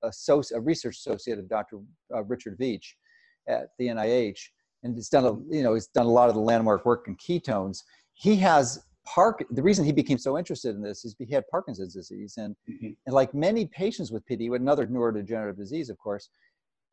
[0.02, 0.10] a,
[0.54, 1.78] a research associate of Dr.
[2.14, 2.94] Uh, Richard Veech
[3.48, 4.38] at the NIH,
[4.82, 7.16] and he's done a you know he's done a lot of the landmark work in
[7.16, 7.82] ketones.
[8.14, 9.44] He has Park.
[9.50, 12.90] The reason he became so interested in this is he had Parkinson's disease, and mm-hmm.
[13.06, 16.28] and like many patients with PD, with another neurodegenerative disease, of course,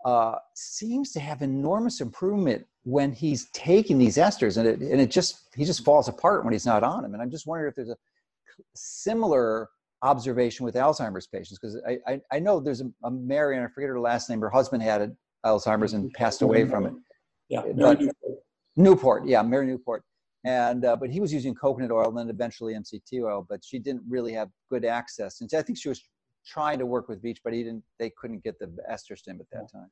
[0.05, 5.09] uh, seems to have enormous improvement when he's taking these esters, and it and it
[5.09, 7.13] just he just falls apart when he's not on them.
[7.13, 7.97] And I'm just wondering if there's a
[8.75, 9.69] similar
[10.01, 13.69] observation with Alzheimer's patients because I, I, I, know there's a, a Mary, and I
[13.69, 16.93] forget her last name, her husband had Alzheimer's and passed away from it.
[17.49, 17.99] Yeah, Newport.
[18.75, 20.03] Newport, yeah, Mary Newport.
[20.45, 23.79] And uh, but he was using coconut oil and then eventually MCT oil, but she
[23.79, 25.39] didn't really have good access.
[25.39, 26.03] And I think she was
[26.45, 27.83] trying to work with Veech, but he didn't.
[27.97, 29.89] They couldn't get the ester stim at that time.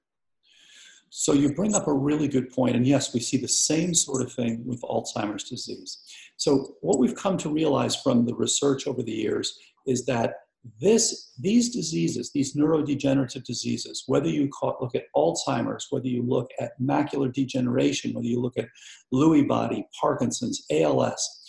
[1.13, 4.21] So you bring up a really good point, and yes, we see the same sort
[4.21, 5.99] of thing with Alzheimer's disease.
[6.37, 10.35] So what we've come to realize from the research over the years is that
[10.79, 16.49] this, these diseases, these neurodegenerative diseases, whether you call, look at Alzheimer's, whether you look
[16.61, 18.69] at macular degeneration, whether you look at
[19.13, 21.43] Lewy body, Parkinson's, ALS,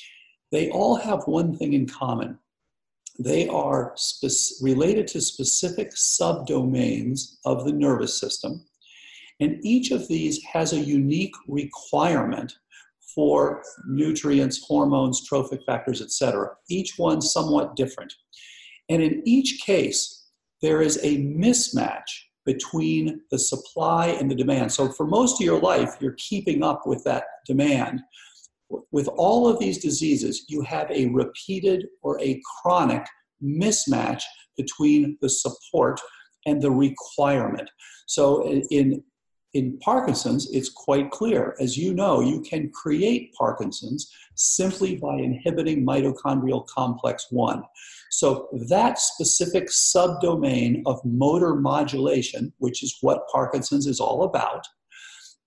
[0.51, 2.37] they all have one thing in common.
[3.16, 8.64] They are spe- related to specific subdomains of the nervous system
[9.40, 12.53] and each of these has a unique requirement
[13.14, 16.51] for nutrients, hormones, trophic factors, etc.
[16.68, 18.12] Each one somewhat different.
[18.88, 20.27] And in each case,
[20.61, 22.03] there is a mismatch
[22.45, 24.73] between the supply and the demand.
[24.73, 28.01] So for most of your life, you're keeping up with that demand.
[28.90, 33.05] With all of these diseases, you have a repeated or a chronic
[33.42, 34.23] mismatch
[34.57, 36.01] between the support
[36.47, 37.71] and the requirement.
[38.07, 39.03] So in
[39.55, 41.55] in Parkinson's, it's quite clear.
[41.61, 47.62] As you know, you can create Parkinson's simply by inhibiting mitochondrial complex 1.
[48.11, 54.67] So, that specific subdomain of motor modulation, which is what Parkinson's is all about,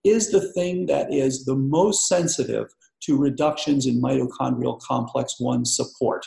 [0.04, 2.68] is the thing that is the most sensitive
[3.02, 6.26] to reductions in mitochondrial complex 1 support.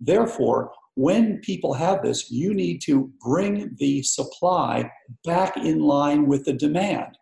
[0.00, 4.90] Therefore, when people have this, you need to bring the supply
[5.24, 7.16] back in line with the demand.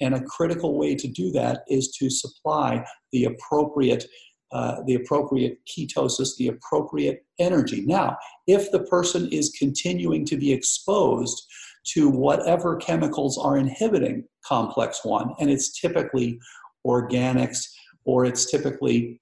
[0.00, 4.06] And a critical way to do that is to supply the appropriate
[4.50, 7.82] uh, the appropriate ketosis, the appropriate energy.
[7.84, 11.46] Now, if the person is continuing to be exposed
[11.88, 16.40] to whatever chemicals are inhibiting complex 1, and it's typically
[16.86, 17.58] organics
[18.06, 19.20] or it's typically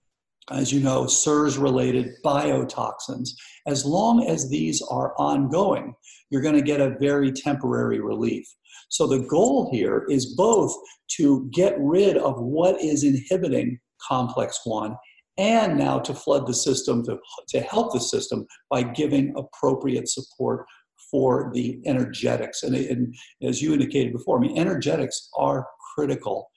[0.50, 3.30] as you know, CIRS related biotoxins.
[3.66, 5.94] As long as these are ongoing,
[6.30, 8.46] you're going to get a very temporary relief.
[8.88, 10.74] So the goal here is both
[11.16, 14.94] to get rid of what is inhibiting complex 1
[15.38, 20.64] and now to flood the system, to, to help the system by giving appropriate support
[21.10, 22.62] for the energetics.
[22.62, 26.48] And, and as you indicated before, I mean, energetics are critical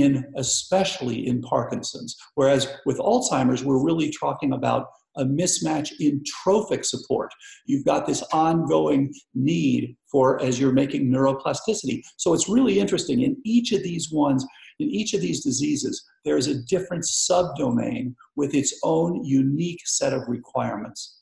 [0.00, 2.16] in especially in Parkinson's.
[2.34, 7.32] Whereas with Alzheimer's, we're really talking about a mismatch in trophic support.
[7.66, 12.02] You've got this ongoing need for as you're making neuroplasticity.
[12.16, 13.22] So it's really interesting.
[13.22, 14.46] In each of these ones,
[14.78, 20.12] in each of these diseases, there is a different subdomain with its own unique set
[20.12, 21.18] of requirements.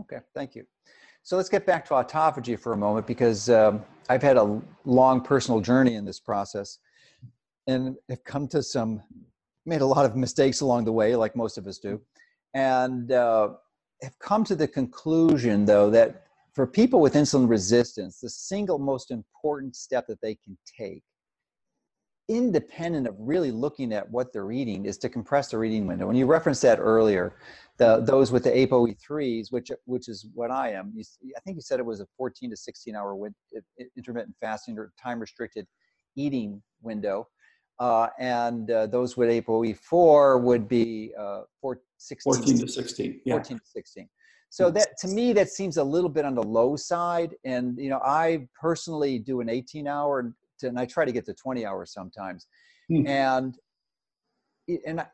[0.00, 0.64] Okay, thank you.
[1.22, 5.20] So let's get back to autophagy for a moment because um, I've had a long
[5.20, 6.78] personal journey in this process
[7.66, 9.02] and have come to some,
[9.64, 12.00] made a lot of mistakes along the way, like most of us do,
[12.54, 13.50] and uh,
[14.02, 19.10] have come to the conclusion, though, that for people with insulin resistance, the single most
[19.10, 21.02] important step that they can take
[22.28, 26.08] independent of really looking at what they're eating is to compress their eating window.
[26.08, 27.36] And you referenced that earlier,
[27.78, 30.92] the, those with the ApoE3s, which, which is what I am.
[30.94, 31.04] You,
[31.36, 33.34] I think you said it was a 14 to 16 hour win,
[33.96, 35.66] intermittent fasting or time restricted
[36.16, 37.28] eating window.
[37.78, 41.42] Uh, and uh, those with ApoE4 would be uh,
[41.98, 43.20] 16, 14 to 16.
[43.24, 43.34] Yeah.
[43.34, 44.08] 14 to 16.
[44.48, 47.34] So that to me that seems a little bit on the low side.
[47.44, 51.34] And you know, I personally do an 18 hour and I try to get to
[51.34, 52.46] 20 hours sometimes.
[52.88, 53.06] Hmm.
[53.06, 53.58] And
[54.84, 55.04] and,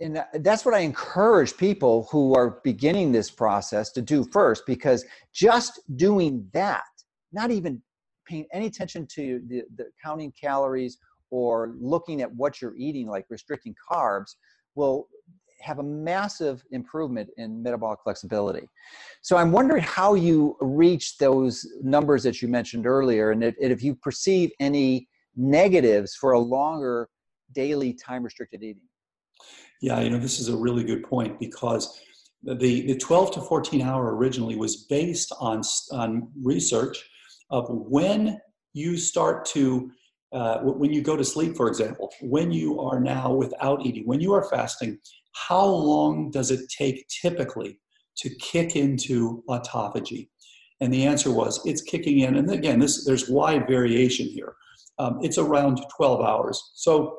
[0.00, 5.04] and that's what I encourage people who are beginning this process to do first, because
[5.34, 6.84] just doing that,
[7.30, 7.82] not even
[8.26, 10.96] paying any attention to the, the counting calories
[11.32, 14.34] or looking at what you're eating, like restricting carbs,
[14.74, 15.08] will
[15.60, 18.68] have a massive improvement in metabolic flexibility.
[19.22, 23.94] So I'm wondering how you reach those numbers that you mentioned earlier, and if you
[23.94, 27.08] perceive any negatives for a longer
[27.54, 28.82] daily time restricted eating.
[29.80, 31.98] Yeah, you know, this is a really good point because
[32.42, 37.02] the, the 12 to 14 hour originally was based on, on research
[37.50, 38.38] of when
[38.74, 39.90] you start to
[40.32, 44.20] uh, when you go to sleep, for example, when you are now without eating, when
[44.20, 44.98] you are fasting,
[45.32, 47.78] how long does it take typically
[48.16, 50.28] to kick into autophagy?
[50.80, 52.36] And the answer was it's kicking in.
[52.36, 54.54] And again, this, there's wide variation here.
[54.98, 56.72] Um, it's around 12 hours.
[56.74, 57.18] So,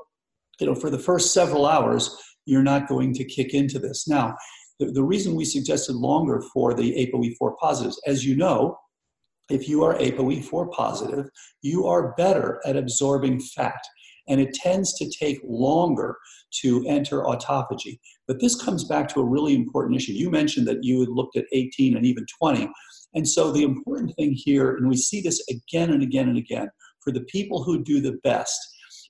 [0.59, 4.07] you know, for the first several hours, you're not going to kick into this.
[4.07, 4.35] Now,
[4.79, 8.77] the, the reason we suggested longer for the ApoE4 positives, as you know,
[9.49, 11.29] if you are ApoE4 positive,
[11.61, 13.81] you are better at absorbing fat.
[14.27, 16.17] And it tends to take longer
[16.61, 17.99] to enter autophagy.
[18.25, 20.13] But this comes back to a really important issue.
[20.13, 22.69] You mentioned that you had looked at 18 and even 20.
[23.15, 26.69] And so the important thing here, and we see this again and again and again,
[27.01, 28.57] for the people who do the best,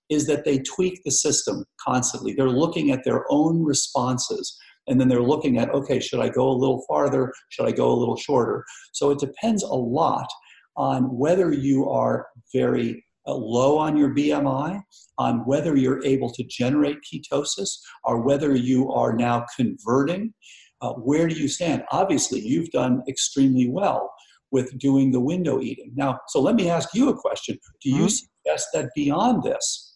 [0.10, 2.34] is that they tweak the system constantly.
[2.34, 6.50] They're looking at their own responses and then they're looking at okay should i go
[6.50, 7.32] a little farther?
[7.50, 8.64] Should i go a little shorter?
[8.92, 10.28] So it depends a lot
[10.76, 14.82] on whether you are very uh, low on your bmi
[15.18, 17.70] on whether you're able to generate ketosis
[18.04, 20.34] or whether you are now converting.
[20.82, 21.84] Uh, where do you stand?
[21.92, 24.12] Obviously you've done extremely well
[24.52, 25.92] with doing the window eating.
[25.96, 27.58] Now so let me ask you a question.
[27.82, 28.28] Do you mm-hmm.
[28.44, 29.94] suggest that beyond this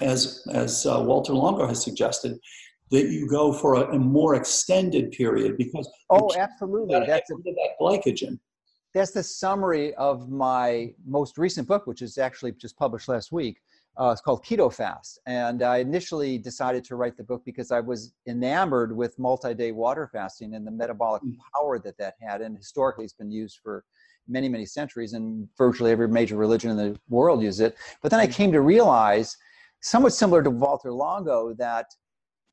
[0.00, 2.38] as as uh, walter longo has suggested
[2.90, 6.98] that you go for a, a more extended period because oh absolutely.
[7.06, 8.38] that's a, that glycogen.
[8.92, 13.60] That's the summary of my most recent book which is actually just published last week.
[13.96, 15.20] Uh, it's called keto fast.
[15.26, 20.08] And i initially decided to write the book because i was enamored with multi-day water
[20.12, 21.36] fasting and the metabolic mm.
[21.54, 23.84] power that that had and historically it's been used for
[24.28, 27.76] many many centuries and virtually every major religion in the world uses it.
[28.02, 28.34] But then i mm.
[28.34, 29.36] came to realize
[29.82, 31.86] somewhat similar to walter longo that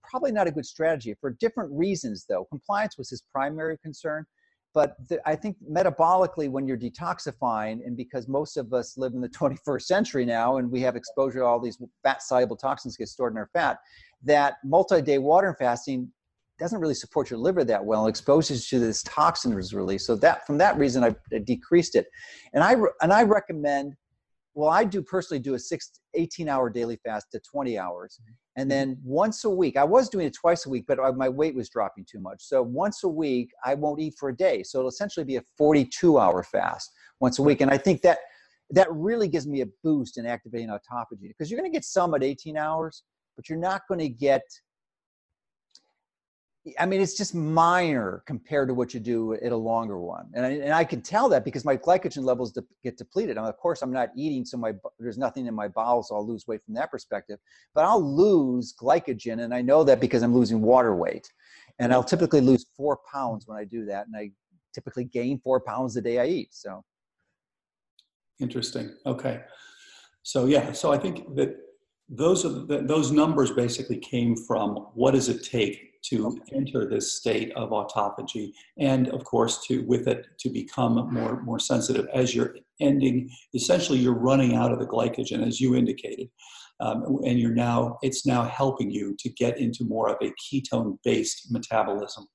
[0.10, 2.46] probably not a good strategy for different reasons, though.
[2.46, 4.26] Compliance was his primary concern.
[4.74, 9.22] But the, I think metabolically, when you're detoxifying, and because most of us live in
[9.22, 13.08] the 21st century now and we have exposure to all these fat soluble toxins get
[13.08, 13.80] stored in our fat,
[14.24, 16.12] that multi day water fasting
[16.60, 20.06] doesn't really support your liver that well exposes you to this toxin is released.
[20.06, 22.08] So that from that reason, I, I decreased it.
[22.54, 23.94] And I, and I recommend
[24.58, 28.20] well, I do personally do a six, 18 hour daily fast to 20 hours.
[28.20, 28.34] Mm-hmm.
[28.60, 28.70] And mm-hmm.
[28.70, 31.54] then once a week, I was doing it twice a week, but uh, my weight
[31.54, 32.38] was dropping too much.
[32.40, 34.64] So once a week, I won't eat for a day.
[34.64, 36.90] So it'll essentially be a 42 hour fast
[37.20, 37.62] once a week.
[37.62, 38.18] And I think that
[38.72, 42.16] that really gives me a boost in activating autophagy because you're going to get some
[42.16, 43.04] at 18 hours,
[43.36, 44.42] but you're not going to get
[46.80, 50.30] I mean, it's just minor compared to what you do at a longer one.
[50.34, 53.38] And I, and I can tell that because my glycogen levels de- get depleted.
[53.38, 56.28] And of course, I'm not eating, so my there's nothing in my bowels, so I'll
[56.28, 57.40] lose weight from that perspective.
[57.76, 61.32] But I'll lose glycogen, and I know that because I'm losing water weight.
[61.80, 64.32] And I'll typically lose four pounds when I do that, and I
[64.74, 66.54] typically gain four pounds the day I eat.
[66.54, 66.84] So
[68.40, 68.96] interesting.
[69.06, 69.42] Okay,
[70.24, 71.56] so yeah, so I think that
[72.10, 77.14] those are the, those numbers basically came from what does it take to enter this
[77.14, 82.36] state of autophagy and of course to with it to become more more sensitive as
[82.36, 86.30] you're ending essentially you're running out of the glycogen as you indicated
[86.80, 90.98] um, and you're now it's now helping you to get into more of a ketone
[91.04, 92.28] based metabolism.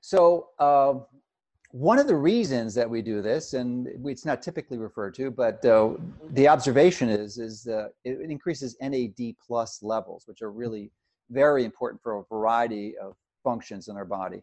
[0.00, 0.94] So uh,
[1.72, 5.64] one of the reasons that we do this and it's not typically referred to but
[5.64, 5.90] uh,
[6.32, 10.90] the observation is is uh, it increases nad plus levels which are really
[11.30, 14.42] very important for a variety of functions in our body.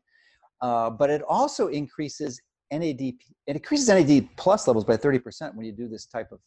[0.62, 3.16] Uh, but it also increases NAD, it
[3.48, 6.40] increases NAD plus levels by 30% when you do this type of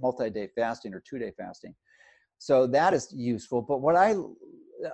[0.00, 1.74] multi-day fasting or two-day fasting.
[2.38, 3.62] So that is useful.
[3.62, 4.14] But what I,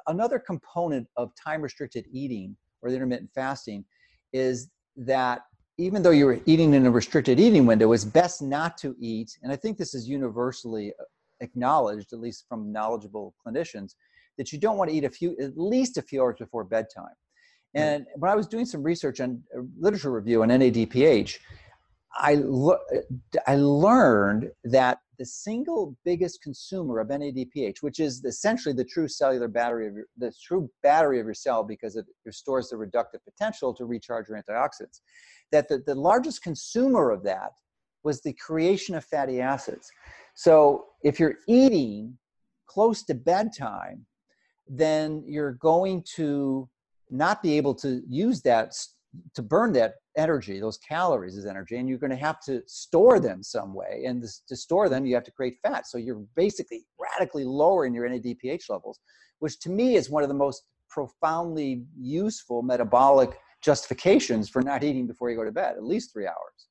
[0.06, 3.84] another component of time-restricted eating or the intermittent fasting
[4.32, 5.42] is that
[5.78, 9.36] even though you're eating in a restricted eating window, it's best not to eat.
[9.42, 10.92] And I think this is universally
[11.40, 13.94] acknowledged, at least from knowledgeable clinicians,
[14.38, 17.14] that you don't want to eat a few, at least a few hours before bedtime.
[17.74, 21.38] And when I was doing some research on uh, literature review on NADPH,
[22.16, 22.78] I, lo-
[23.48, 29.48] I learned that the single biggest consumer of NADPH, which is essentially the true cellular
[29.48, 33.74] battery of your, the true battery of your cell because it restores the reductive potential
[33.74, 35.00] to recharge your antioxidants,
[35.50, 37.50] that the, the largest consumer of that
[38.04, 39.90] was the creation of fatty acids.
[40.34, 42.18] So if you're eating
[42.66, 44.06] close to bedtime,
[44.68, 46.68] then you're going to
[47.10, 48.74] not be able to use that
[49.34, 53.20] to burn that energy, those calories as energy, and you're going to have to store
[53.20, 54.04] them some way.
[54.06, 55.86] And to store them, you have to create fat.
[55.86, 58.98] So you're basically radically lowering your NADPH levels,
[59.38, 65.06] which to me is one of the most profoundly useful metabolic justifications for not eating
[65.06, 66.68] before you go to bed, at least three hours.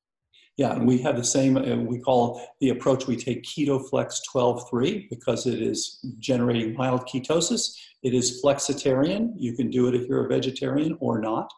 [0.56, 5.08] Yeah, and we have the same, uh, we call the approach we take KetoFlex 12-3
[5.10, 7.76] because it is generating mild ketosis.
[8.04, 9.32] It is flexitarian.
[9.36, 11.50] You can do it if you're a vegetarian or not.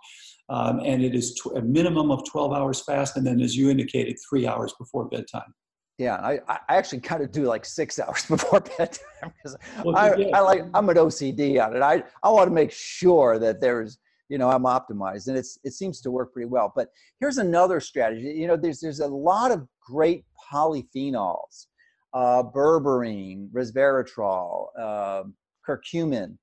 [0.48, 3.68] Um, and it is tw- a minimum of 12 hours fast, and then as you
[3.68, 5.52] indicated, three hours before bedtime.
[5.98, 10.30] Yeah, I, I actually kind of do like six hours before bedtime because well, I,
[10.32, 11.82] I like I'm an OCD on it.
[11.82, 15.72] I, I want to make sure that there's you know i'm optimized and it's it
[15.72, 16.72] seems to work pretty well.
[16.74, 16.88] But
[17.20, 21.66] here's another strategy you know there's there's a lot of great polyphenols
[22.14, 25.24] uh, berberine resveratrol uh,
[25.68, 26.36] curcumin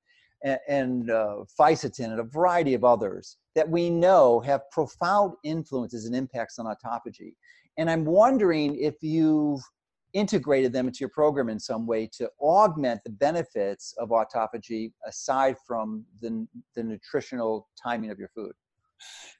[0.43, 6.05] and, and uh, fisetin and a variety of others that we know have profound influences
[6.05, 7.33] and impacts on autophagy.
[7.77, 9.61] And i'm wondering if you've
[10.13, 15.55] integrated them into your program in some way to augment the benefits of autophagy aside
[15.65, 18.53] from the, the nutritional timing of your food?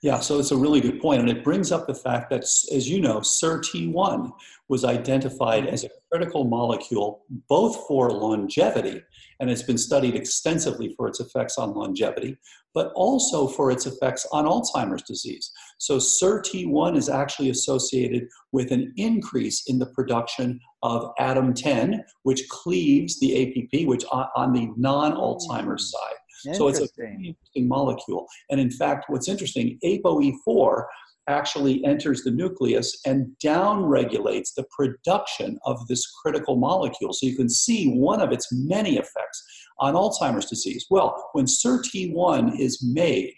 [0.04, 2.90] Yeah, so it's a really good point, and it brings up the fact that, as
[2.90, 4.34] you know, SIRT1
[4.68, 9.02] was identified as a critical molecule both for longevity,
[9.40, 12.38] and it's been studied extensively for its effects on longevity,
[12.74, 15.52] but also for its effects on Alzheimer's disease.
[15.78, 23.20] So SIRT1 is actually associated with an increase in the production of ADAM10, which cleaves
[23.22, 25.98] the APP, which on, on the non-Alzheimer's mm.
[25.98, 26.18] side.
[26.54, 28.28] So it's a very interesting molecule.
[28.50, 30.84] And in fact, what's interesting, ApoE4
[31.28, 37.14] actually enters the nucleus and downregulates the production of this critical molecule.
[37.14, 39.44] So you can see one of its many effects
[39.80, 40.86] on Alzheimer's disease.
[40.90, 43.34] Well, when SIRT1 is made,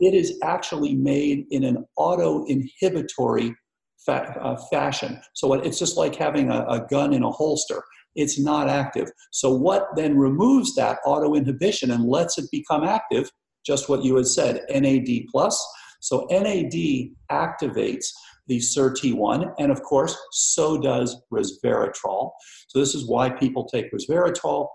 [0.00, 3.54] it is actually made in an auto-inhibitory
[3.98, 5.20] fa- uh, fashion.
[5.34, 7.82] So it's just like having a, a gun in a holster
[8.14, 9.10] it's not active.
[9.30, 13.30] So, what then removes that auto inhibition and lets it become active?
[13.64, 15.58] Just what you had said, NAD plus.
[16.00, 18.06] So, NAD activates
[18.46, 22.30] the SIRT1, and of course, so does resveratrol.
[22.68, 24.68] So, this is why people take resveratrol,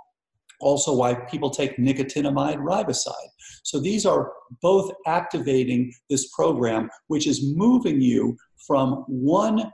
[0.61, 3.29] also why people take nicotinamide riboside.
[3.63, 4.31] So, these are
[4.61, 9.71] both activating this program, which is moving you from one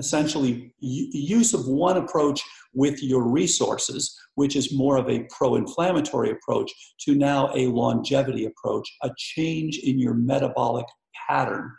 [0.00, 2.40] essentially the use of one approach
[2.74, 6.72] with your resources, which is more of a pro inflammatory approach,
[7.02, 10.86] to now a longevity approach, a change in your metabolic
[11.28, 11.70] pattern.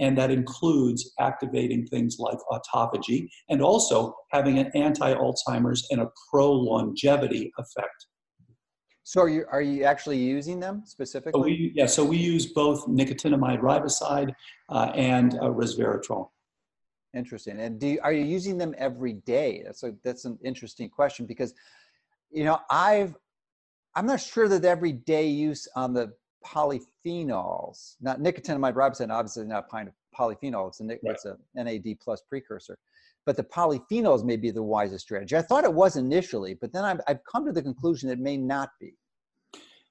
[0.00, 6.08] And that includes activating things like autophagy and also having an anti Alzheimer's and a
[6.30, 8.06] pro longevity effect.
[9.04, 11.40] So are you, are you actually using them specifically?
[11.40, 14.34] So we, yeah, so we use both nicotinamide riboside
[14.68, 16.28] uh, and uh, resveratrol.
[17.14, 17.60] Interesting.
[17.60, 19.62] And do you, are you using them every day?
[19.64, 21.54] That's a, that's an interesting question because,
[22.30, 23.16] you know, I've
[23.94, 26.12] I'm not sure that everyday use on the
[26.46, 29.68] polyphenols, not nicotinamide riboside, obviously not
[30.16, 30.68] polyphenol.
[30.68, 30.98] It's a right.
[31.04, 32.78] it's a NAD plus precursor,
[33.26, 35.36] but the polyphenols may be the wisest strategy.
[35.36, 38.36] I thought it was initially, but then I've, I've come to the conclusion it may
[38.36, 38.94] not be.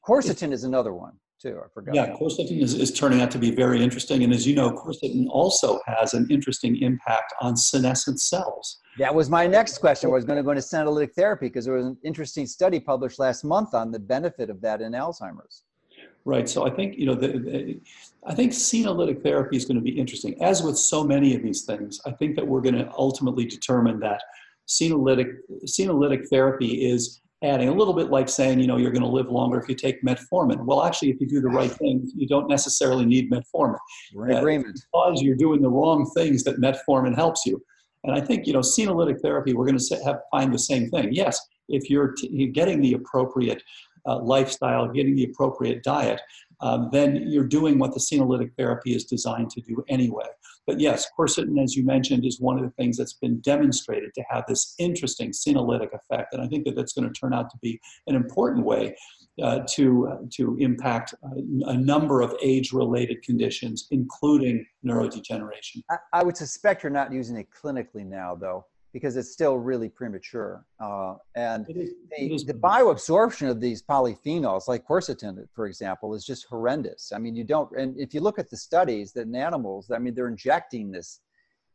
[0.07, 1.59] Quercetin is another one too.
[1.63, 1.95] I forgot.
[1.95, 4.23] Yeah, quercetin is, is turning out to be very interesting.
[4.23, 8.79] And as you know, quercetin also has an interesting impact on senescent cells.
[8.97, 10.09] That was my next question.
[10.09, 13.19] I was going to go into senolytic therapy because there was an interesting study published
[13.19, 15.63] last month on the benefit of that in Alzheimer's.
[16.25, 16.49] Right.
[16.49, 17.79] So I think you know, the, the,
[18.25, 20.41] I think senolytic therapy is going to be interesting.
[20.43, 23.99] As with so many of these things, I think that we're going to ultimately determine
[24.01, 24.21] that
[24.67, 29.07] senolytic senolytic therapy is adding a little bit like saying, you know, you're going to
[29.07, 30.65] live longer if you take metformin.
[30.65, 33.77] Well, actually, if you do the right thing, you don't necessarily need metformin.
[34.13, 34.79] We're in agreement.
[34.91, 37.61] Because you're doing the wrong things that metformin helps you.
[38.03, 41.09] And I think, you know, senolytic therapy, we're going to have, find the same thing.
[41.11, 43.61] Yes, if you're, t- you're getting the appropriate
[44.07, 46.21] uh, lifestyle, getting the appropriate diet,
[46.61, 50.25] um, then you're doing what the senolytic therapy is designed to do anyway.
[50.67, 54.23] But yes, quercetin, as you mentioned, is one of the things that's been demonstrated to
[54.29, 56.33] have this interesting senolytic effect.
[56.33, 58.95] And I think that that's going to turn out to be an important way
[59.41, 65.81] uh, to, uh, to impact uh, a number of age related conditions, including neurodegeneration.
[65.89, 69.89] I, I, would suspect you're not using it clinically now, though because it's still really
[69.89, 70.65] premature.
[70.79, 77.11] Uh, and the, the bioabsorption of these polyphenols, like quercetin, for example, is just horrendous.
[77.13, 79.99] I mean, you don't, and if you look at the studies that in animals, I
[79.99, 81.19] mean, they're injecting this,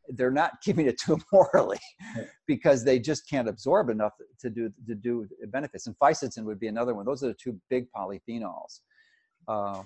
[0.09, 1.81] they're not giving it to them orally
[2.47, 5.87] because they just can't absorb enough to do, to do benefits.
[5.87, 7.05] And fisetin would be another one.
[7.05, 8.81] Those are the two big polyphenols.
[9.47, 9.83] Uh,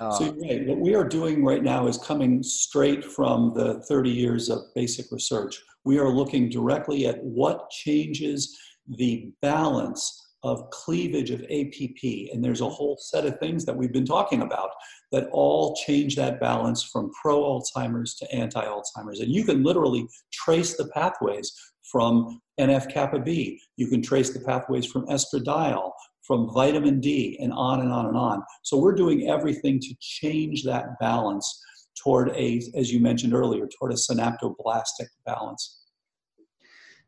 [0.00, 0.66] uh, so right.
[0.66, 5.12] What we are doing right now is coming straight from the 30 years of basic
[5.12, 5.62] research.
[5.84, 8.58] We are looking directly at what changes
[8.88, 12.32] the balance of cleavage of APP.
[12.32, 14.70] And there's a whole set of things that we've been talking about
[15.12, 19.20] that all change that balance from pro Alzheimer's to anti Alzheimer's.
[19.20, 21.52] And you can literally trace the pathways
[21.90, 23.60] from NF kappa B.
[23.76, 25.90] You can trace the pathways from estradiol,
[26.30, 28.40] from vitamin D, and on and on and on.
[28.62, 31.60] So we're doing everything to change that balance
[32.00, 35.80] toward a, as you mentioned earlier, toward a synaptoblastic balance.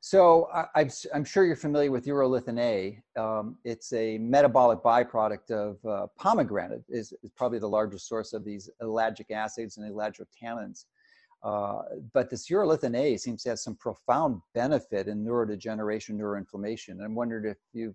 [0.00, 3.00] So I, am sure you're familiar with urolithin A.
[3.16, 6.82] Um, it's a metabolic byproduct of uh, pomegranate.
[6.88, 10.86] Is, is probably the largest source of these ellagic acids and ellagic tannins.
[11.44, 17.04] Uh, but this urolithin A seems to have some profound benefit in neurodegeneration, neuroinflammation.
[17.04, 17.94] I'm wondering if you've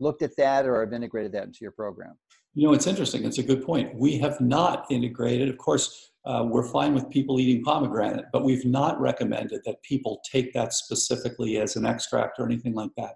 [0.00, 2.16] looked at that or have integrated that into your program?
[2.54, 3.24] You know, it's interesting.
[3.24, 3.94] It's a good point.
[3.94, 8.64] We have not integrated, of course, uh, we're fine with people eating pomegranate, but we've
[8.64, 13.14] not recommended that people take that specifically as an extract or anything like that.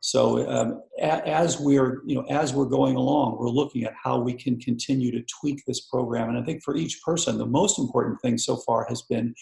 [0.00, 4.18] So um, a- as we're, you know, as we're going along, we're looking at how
[4.18, 6.30] we can continue to tweak this program.
[6.30, 9.32] And I think for each person, the most important thing so far has been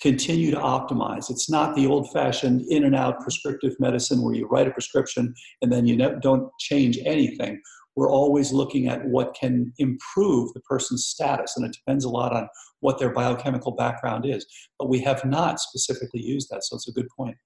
[0.00, 1.30] continue to optimize.
[1.30, 5.34] It's not the old fashioned in and out prescriptive medicine where you write a prescription
[5.62, 7.60] and then you don't change anything.
[7.96, 12.34] We're always looking at what can improve the person's status, and it depends a lot
[12.34, 12.46] on
[12.80, 14.44] what their biochemical background is.
[14.78, 17.36] But we have not specifically used that, so it's a good point.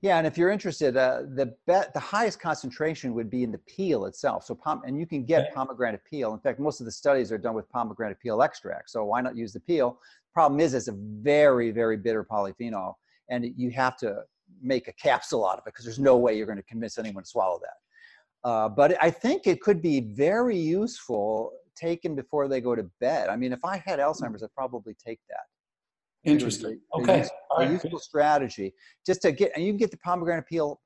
[0.00, 3.58] Yeah, and if you're interested, uh, the bet, the highest concentration would be in the
[3.58, 4.44] peel itself.
[4.44, 6.34] So, pom- and you can get pomegranate peel.
[6.34, 8.90] In fact, most of the studies are done with pomegranate peel extract.
[8.90, 10.00] So, why not use the peel?
[10.32, 12.94] Problem is, it's a very, very bitter polyphenol,
[13.28, 14.22] and you have to
[14.60, 17.24] make a capsule out of it because there's no way you're going to convince anyone
[17.24, 18.48] to swallow that.
[18.48, 23.28] Uh, but I think it could be very useful taken before they go to bed.
[23.28, 26.30] I mean, if I had Alzheimer's, I'd probably take that.
[26.30, 26.80] Interesting.
[26.94, 27.14] A, okay.
[27.14, 28.74] A useful, a useful strategy
[29.04, 30.80] just to get, and you can get the pomegranate peel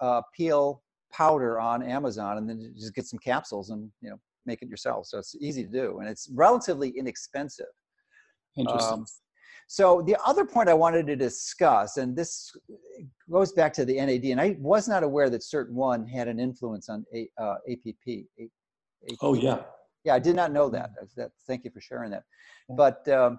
[0.00, 0.82] uh, peel
[1.12, 5.06] powder on Amazon, and then just get some capsules and you know make it yourself.
[5.06, 7.66] So it's easy to do, and it's relatively inexpensive.
[8.56, 8.92] Interesting.
[8.92, 9.06] Um,
[9.68, 12.50] so the other point I wanted to discuss, and this
[13.30, 16.88] goes back to the NAD, and I was not aware that SIRT1 had an influence
[16.88, 18.24] on A, uh, APP.
[18.40, 19.18] APP.
[19.20, 19.60] Oh yeah.
[20.04, 20.90] Yeah, I did not know that.
[21.16, 21.32] that.
[21.46, 22.22] Thank you for sharing that.
[22.70, 23.38] But um,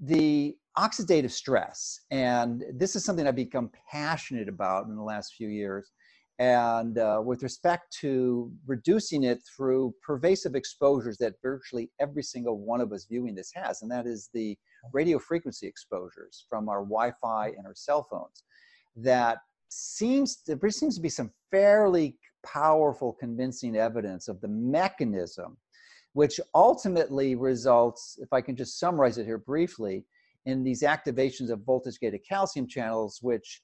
[0.00, 5.48] the oxidative stress, and this is something I've become passionate about in the last few
[5.48, 5.92] years.
[6.38, 12.80] And uh, with respect to reducing it through pervasive exposures that virtually every single one
[12.80, 14.56] of us viewing this has, and that is the
[14.92, 18.44] radio frequency exposures from our Wi Fi and our cell phones,
[18.96, 25.56] that seems, there seems to be some fairly powerful, convincing evidence of the mechanism,
[26.14, 30.04] which ultimately results, if I can just summarize it here briefly,
[30.46, 33.62] in these activations of voltage gated calcium channels, which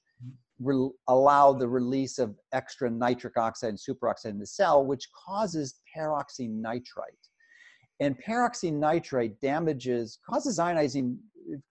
[0.59, 5.75] re- allow the release of extra nitric oxide and superoxide in the cell, which causes
[5.95, 6.83] peroxynitrite.
[7.99, 11.17] And peroxynitrite damages, causes ionizing,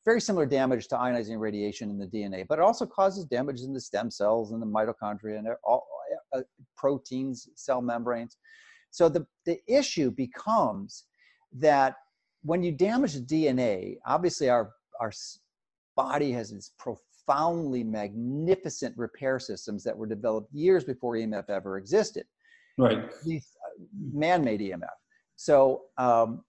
[0.04, 3.72] very similar damage to ionizing radiation in the DNA, but it also causes damage in
[3.72, 5.86] the stem cells and the mitochondria and all,
[6.34, 6.42] uh,
[6.76, 8.36] proteins, cell membranes.
[8.90, 11.04] So the, the issue becomes
[11.52, 11.96] that
[12.42, 15.12] when you damage the DNA, obviously our, our
[15.96, 16.70] body has this
[17.28, 22.24] profoundly magnificent repair systems that were developed years before EMF ever existed.
[22.78, 23.04] Right.
[23.24, 24.86] These uh, man-made EMF.
[25.36, 26.44] So um,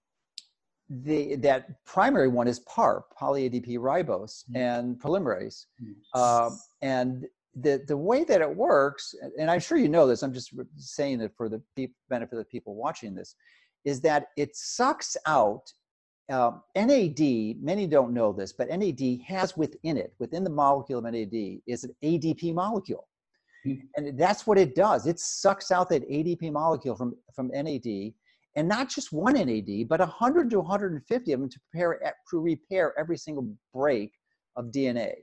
[0.90, 4.58] the that primary one is PARP, poly-ADP ribose, mm-hmm.
[4.58, 6.56] and polymerase, mm-hmm.
[6.82, 7.26] and
[7.56, 10.24] the the way that it works, and I'm sure you know this.
[10.24, 11.62] I'm just saying it for the
[12.10, 13.36] benefit of the people watching this,
[13.86, 15.72] is that it sucks out
[16.30, 21.12] uh, NAD, many don't know this, but NAD has within it, within the molecule of
[21.12, 23.08] NAD, is an ADP molecule.
[23.66, 23.86] Mm-hmm.
[23.98, 25.08] And that's what it does.
[25.08, 28.14] It sucks out that ADP molecule from, from NAD,
[28.56, 32.94] and not just one NAD, but 100 to 150 of them to, prepare, to repair
[32.98, 34.12] every single break
[34.56, 35.14] of DNA.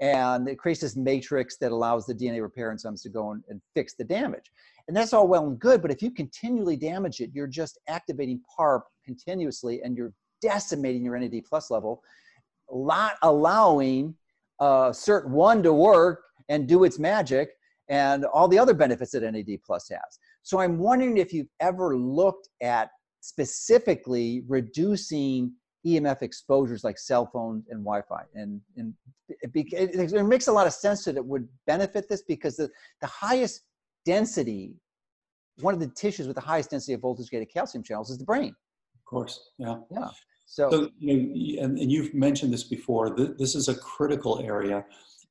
[0.00, 3.60] And it creates this matrix that allows the DNA repair enzymes to go and, and
[3.74, 4.50] fix the damage.
[4.88, 8.40] And that's all well and good, but if you continually damage it, you're just activating
[8.58, 10.12] PARP continuously and you're
[10.42, 12.02] decimating your NAD plus level,
[12.70, 14.14] not allowing
[14.60, 17.50] uh, SIRT1 to work and do its magic
[17.88, 20.18] and all the other benefits that NAD plus has.
[20.42, 22.90] So I'm wondering if you've ever looked at
[23.20, 25.52] specifically reducing
[25.86, 28.94] EMF exposures like cell phones and Wi-Fi, and, and
[29.28, 32.70] it, it, it, makes a lot of sense that it would benefit this because the,
[33.00, 33.62] the highest
[34.04, 34.74] density,
[35.60, 38.54] one of the tissues with the highest density of voltage-gated calcium channels is the brain.
[38.94, 39.76] Of course, yeah.
[39.90, 40.08] Yeah.
[40.52, 44.38] So, so you know, and, and, you've mentioned this before, th- this is a critical
[44.44, 44.84] area.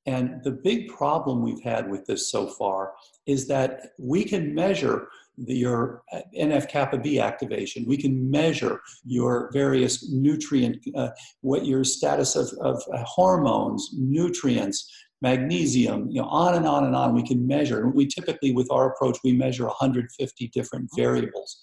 [0.08, 2.94] And the big problem we've had with this so far
[3.28, 6.02] is that we can measure the, your
[6.36, 7.86] NF kappa B activation.
[7.88, 11.10] We can measure your various nutrient, uh,
[11.42, 14.92] what your status of, of hormones, nutrients,
[15.22, 17.14] magnesium, you know, on and on and on.
[17.14, 17.84] We can measure.
[17.84, 21.62] And we typically, with our approach, we measure 150 different variables.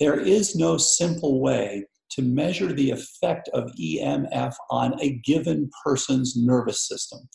[0.00, 6.34] There is no simple way to measure the effect of EMF on a given person's
[6.36, 7.28] nervous system.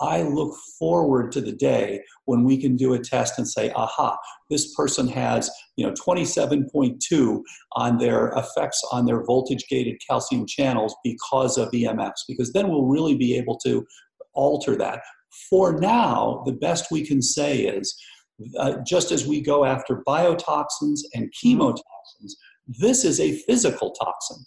[0.00, 4.16] I look forward to the day when we can do a test and say, aha,
[4.48, 7.42] this person has, you know, 27.2
[7.72, 12.86] on their effects on their voltage gated calcium channels because of EMFs, because then we'll
[12.86, 13.84] really be able to
[14.34, 15.00] alter that.
[15.50, 17.96] For now, the best we can say is
[18.58, 22.32] uh, just as we go after biotoxins and chemotoxins,
[22.68, 24.44] this is a physical toxin.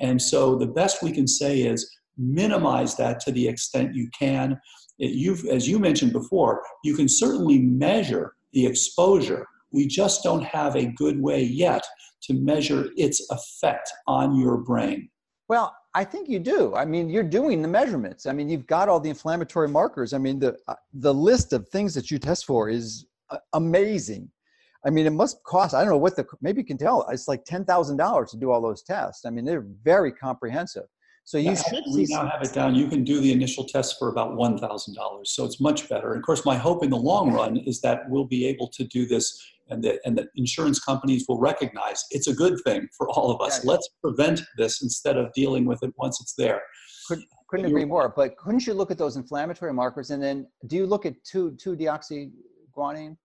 [0.00, 1.88] And so the best we can say is
[2.18, 4.60] minimize that to the extent you can.
[4.98, 9.46] You've, as you mentioned before, you can certainly measure the exposure.
[9.72, 11.84] We just don't have a good way yet
[12.22, 15.08] to measure its effect on your brain.
[15.48, 16.74] Well, I think you do.
[16.74, 18.26] I mean, you're doing the measurements.
[18.26, 20.12] I mean, you've got all the inflammatory markers.
[20.12, 24.30] I mean, the uh, the list of things that you test for is uh, amazing.
[24.86, 27.26] I mean, it must cost, I don't know what the, maybe you can tell, it's
[27.26, 29.24] like $10,000 to do all those tests.
[29.24, 30.84] I mean, they're very comprehensive.
[31.26, 32.74] So you yeah, should we now have it down.
[32.74, 36.12] You can do the initial test for about one thousand dollars, so it's much better.
[36.12, 38.84] And of course, my hope in the long run is that we'll be able to
[38.84, 39.34] do this,
[39.70, 43.40] and that and that insurance companies will recognize it's a good thing for all of
[43.40, 43.64] us.
[43.64, 46.60] Yeah, Let's prevent this instead of dealing with it once it's there.
[47.08, 48.12] Could, couldn't agree more.
[48.14, 51.52] But couldn't you look at those inflammatory markers, and then do you look at two
[51.52, 53.16] two deoxyguanine?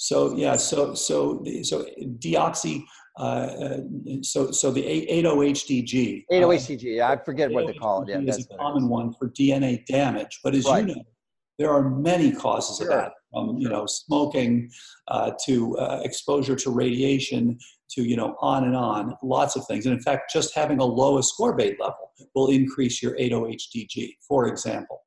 [0.00, 1.86] So yeah, so so so
[2.20, 2.84] deoxy.
[3.18, 3.76] Uh, uh
[4.22, 6.24] so so the 8-OHdG.
[6.32, 7.00] 8-OHdG.
[7.02, 8.08] Uh, I forget what they call it.
[8.08, 10.40] Yeah, that's a common one for DNA damage.
[10.42, 10.88] But as right.
[10.88, 11.02] you know,
[11.58, 12.90] there are many causes sure.
[12.90, 13.12] of that.
[13.30, 14.70] From you know smoking
[15.08, 17.58] uh, to uh, exposure to radiation
[17.90, 19.14] to you know on and on.
[19.22, 19.84] Lots of things.
[19.84, 25.02] And in fact, just having a low ascorbate level will increase your 8-OHdG, for example.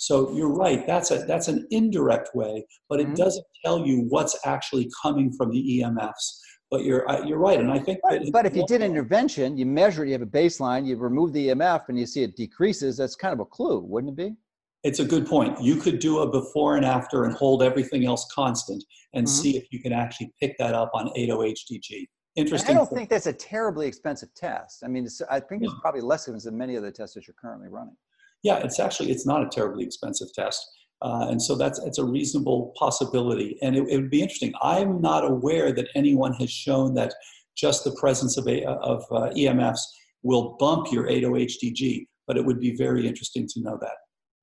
[0.00, 0.86] So you're right.
[0.86, 3.16] That's a that's an indirect way, but it mm-hmm.
[3.16, 6.38] doesn't tell you what's actually coming from the EMFs.
[6.70, 7.98] But you're you're right, and I think.
[8.02, 10.96] But, but if you did an intervention, you measure it, you have a baseline, you
[10.96, 12.96] remove the EMF, and you see it decreases.
[12.96, 14.36] That's kind of a clue, wouldn't it be?
[14.84, 15.60] It's a good point.
[15.60, 18.82] You could do a before and after and hold everything else constant
[19.12, 19.42] and mm-hmm.
[19.42, 22.06] see if you can actually pick that up on 8-OHdG.
[22.36, 22.70] Interesting.
[22.70, 24.82] And I don't think that's a terribly expensive test.
[24.82, 27.36] I mean, I think it's probably less expensive than many of the tests that you're
[27.38, 27.96] currently running.
[28.42, 30.64] Yeah, it's actually it's not a terribly expensive test.
[31.02, 33.58] Uh, and so that's it's a reasonable possibility.
[33.62, 34.52] And it, it, would be interesting.
[34.62, 37.14] I'm not aware that anyone has shown that
[37.56, 39.80] just the presence of, a, of uh, EMFs
[40.22, 43.96] will bump your 8-OHdG, but it would be very interesting to know that.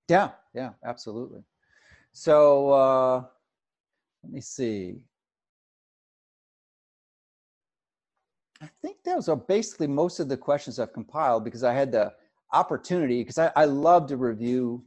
[0.09, 1.41] Yeah, yeah, absolutely.
[2.11, 3.23] So uh,
[4.23, 5.01] let me see.
[8.61, 12.13] I think those are basically most of the questions I've compiled because I had the
[12.53, 14.83] opportunity, because I, I love to review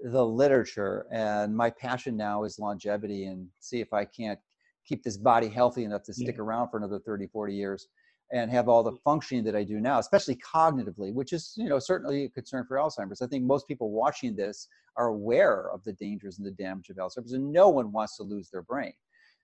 [0.00, 4.38] the literature and my passion now is longevity and see if i can't
[4.86, 6.42] keep this body healthy enough to stick yeah.
[6.42, 7.88] around for another 30 40 years
[8.32, 11.78] and have all the functioning that i do now especially cognitively which is you know
[11.78, 13.22] certainly a concern for alzheimer's.
[13.22, 16.96] I think most people watching this are aware of the dangers and the damage of
[16.96, 18.92] alzheimer's and no one wants to lose their brain.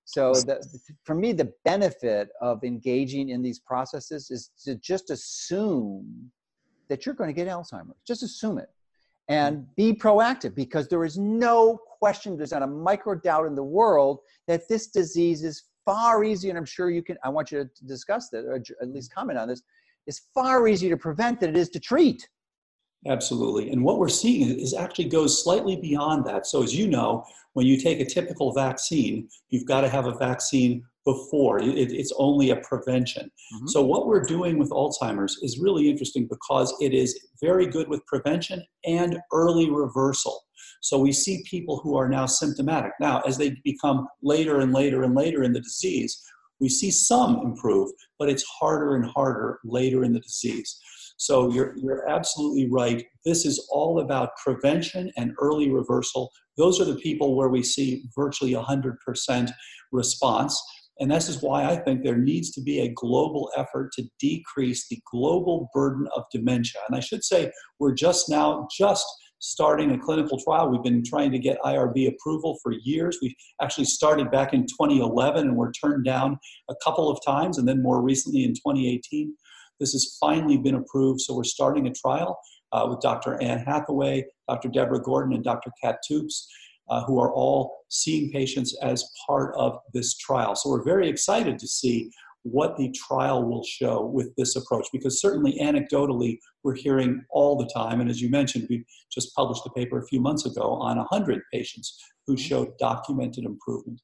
[0.05, 0.61] So the,
[1.05, 6.31] for me the benefit of engaging in these processes is to just assume
[6.91, 8.69] that you're going to get alzheimer's just assume it
[9.29, 9.73] and mm-hmm.
[9.77, 14.19] be proactive because there is no question, there's not a micro doubt in the world
[14.47, 17.85] that this disease is far easier, and I'm sure you can, I want you to
[17.85, 19.21] discuss that, or at least mm-hmm.
[19.21, 19.63] comment on this,
[20.07, 22.29] is far easier to prevent than it is to treat.
[23.07, 23.71] Absolutely.
[23.71, 26.47] And what we're seeing is actually goes slightly beyond that.
[26.47, 27.25] So, as you know,
[27.55, 31.59] when you take a typical vaccine, you've got to have a vaccine before.
[31.61, 33.25] It, it's only a prevention.
[33.55, 33.67] Mm-hmm.
[33.69, 38.05] So, what we're doing with Alzheimer's is really interesting because it is very good with
[38.07, 40.43] prevention and early reversal.
[40.83, 42.93] So, we see people who are now symptomatic.
[43.01, 46.23] Now, as they become later and later and later in the disease,
[46.61, 50.79] we see some improve, but it's harder and harder later in the disease.
[51.17, 53.05] So you're, you're absolutely right.
[53.27, 56.31] This is all about prevention and early reversal.
[56.57, 59.51] Those are the people where we see virtually 100%
[59.93, 60.63] response.
[61.01, 64.87] And this is why I think there needs to be a global effort to decrease
[64.89, 66.81] the global burden of dementia.
[66.89, 69.07] And I should say, we're just now just
[69.39, 70.71] starting a clinical trial.
[70.71, 73.19] We've been trying to get IRB approval for years.
[73.23, 76.39] We actually started back in 2011 and were turned down
[76.69, 79.35] a couple of times, and then more recently in 2018.
[79.81, 82.39] This has finally been approved, so we're starting a trial
[82.73, 83.41] uh, with Dr.
[83.43, 84.69] Ann Hathaway, Dr.
[84.69, 85.71] Deborah Gordon, and Dr.
[85.83, 86.47] Kat Toups
[86.91, 90.55] uh, who are all seeing patients as part of this trial.
[90.55, 92.11] So we're very excited to see
[92.43, 97.69] what the trial will show with this approach because certainly anecdotally we're hearing all the
[97.75, 98.83] time and as you mentioned we
[99.13, 102.43] just published a paper a few months ago on 100 patients who mm-hmm.
[102.43, 104.01] showed documented improvement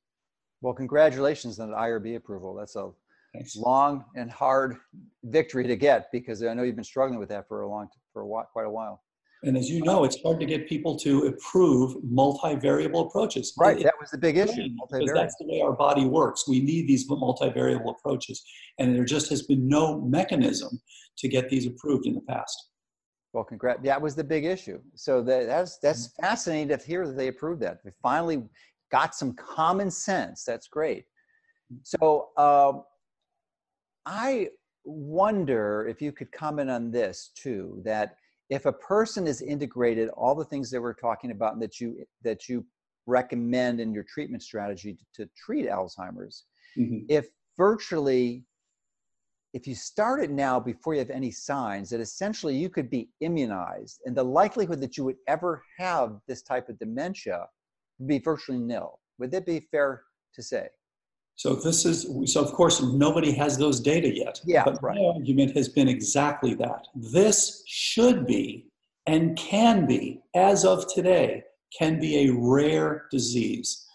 [0.60, 2.90] well congratulations on the irb approval that's a
[3.32, 3.56] Thanks.
[3.56, 4.76] long and hard
[5.24, 8.20] victory to get because i know you've been struggling with that for a long for
[8.20, 9.02] a while, quite a while
[9.42, 13.52] and as you know, it's hard to get people to approve multivariable approaches.
[13.58, 14.68] Right, that was the big issue.
[14.90, 16.48] Because that's the way our body works.
[16.48, 18.42] We need these multivariable approaches.
[18.78, 20.80] And there just has been no mechanism
[21.18, 22.70] to get these approved in the past.
[23.32, 23.82] Well, congrats.
[23.84, 24.80] That was the big issue.
[24.94, 26.26] So that, that's, that's mm-hmm.
[26.26, 27.84] fascinating to hear that they approved that.
[27.84, 28.42] They finally
[28.90, 30.44] got some common sense.
[30.44, 31.04] That's great.
[31.82, 32.84] So um,
[34.06, 34.48] I
[34.84, 38.16] wonder if you could comment on this too, that
[38.48, 42.04] if a person is integrated all the things that we're talking about and that you
[42.22, 42.64] that you
[43.06, 46.44] recommend in your treatment strategy to, to treat alzheimer's
[46.76, 46.98] mm-hmm.
[47.08, 48.44] if virtually
[49.52, 53.08] if you start it now before you have any signs that essentially you could be
[53.20, 57.46] immunized and the likelihood that you would ever have this type of dementia
[57.98, 60.02] would be virtually nil would that be fair
[60.34, 60.68] to say
[61.36, 64.40] so this is so of course nobody has those data yet.
[64.44, 64.96] Yeah, but right.
[64.96, 66.88] my argument has been exactly that.
[66.94, 68.66] This should be
[69.06, 71.44] and can be, as of today,
[71.78, 73.86] can be a rare disease,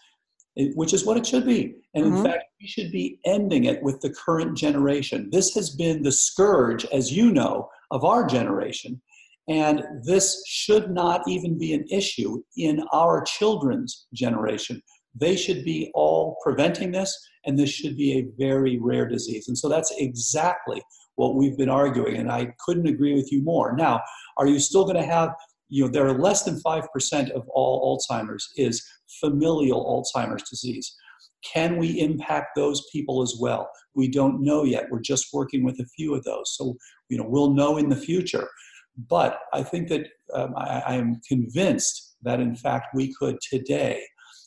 [0.56, 1.74] which is what it should be.
[1.94, 2.16] And mm-hmm.
[2.16, 5.28] in fact, we should be ending it with the current generation.
[5.30, 9.02] This has been the scourge, as you know, of our generation.
[9.48, 14.80] And this should not even be an issue in our children's generation.
[15.14, 19.48] They should be all preventing this and this should be a very rare disease.
[19.48, 20.82] And so that's exactly
[21.16, 23.74] what we've been arguing, and I couldn't agree with you more.
[23.76, 24.00] Now,
[24.38, 25.34] are you still going to have,
[25.68, 28.82] you know, there are less than 5% of all Alzheimer's is
[29.20, 30.94] familial Alzheimer's disease.
[31.44, 33.68] Can we impact those people as well?
[33.94, 34.86] We don't know yet.
[34.90, 36.54] We're just working with a few of those.
[36.56, 36.76] So,
[37.08, 38.48] you know, we'll know in the future.
[39.08, 44.02] But I think that um, I, I am convinced that, in fact, we could today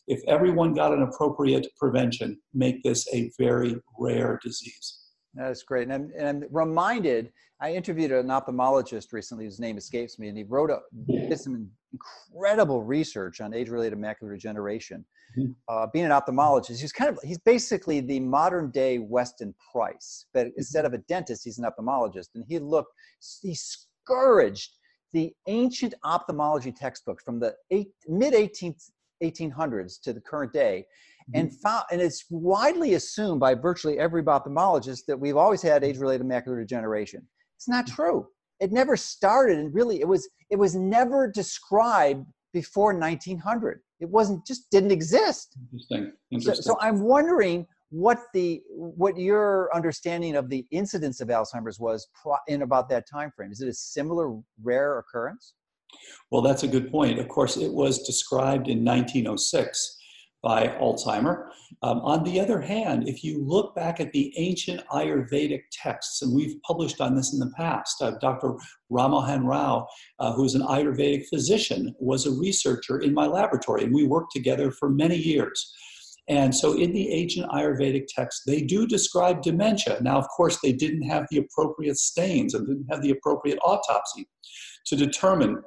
[0.08, 5.00] if everyone got an appropriate prevention, make this a very rare disease.
[5.34, 5.84] That's great.
[5.84, 10.38] And I'm, and I'm reminded, I interviewed an ophthalmologist recently whose name escapes me, and
[10.38, 15.06] he wrote a, did some incredible research on age-related macular degeneration.
[15.38, 15.52] Mm-hmm.
[15.68, 20.48] Uh, being an ophthalmologist, he's kind of, he's basically the modern day Weston Price, but
[20.48, 20.58] mm-hmm.
[20.58, 22.30] instead of a dentist, he's an ophthalmologist.
[22.36, 22.94] And he looked,
[23.42, 24.72] he scourged
[25.12, 28.90] the ancient ophthalmology textbooks from the eight, mid 18th
[29.24, 30.86] 1800s to the current day.
[31.34, 31.58] And mm-hmm.
[31.58, 36.60] found and it's widely assumed by virtually every ophthalmologist that we've always had age-related macular
[36.60, 37.28] degeneration.
[37.58, 37.96] It's not mm-hmm.
[37.96, 38.28] true.
[38.60, 44.46] It never started and really it was it was never described before 1900 it wasn't
[44.46, 45.58] just didn't exist.
[45.72, 46.64] Interesting, interesting.
[46.64, 52.08] So, so i'm wondering what the what your understanding of the incidence of alzheimer's was
[52.48, 55.54] in about that time frame is it a similar rare occurrence
[56.32, 57.20] well, that's a good point.
[57.20, 59.98] Of course, it was described in 1906
[60.46, 61.48] by Alzheimer.
[61.82, 66.34] Um, on the other hand, if you look back at the ancient Ayurvedic texts, and
[66.34, 68.56] we've published on this in the past, uh, Dr.
[68.92, 69.88] Rammohan Rao,
[70.20, 74.72] uh, who's an Ayurvedic physician, was a researcher in my laboratory, and we worked together
[74.72, 75.74] for many years.
[76.28, 79.98] And so in the ancient Ayurvedic texts, they do describe dementia.
[80.02, 84.28] Now, of course, they didn't have the appropriate stains and didn't have the appropriate autopsy
[84.88, 85.62] to determine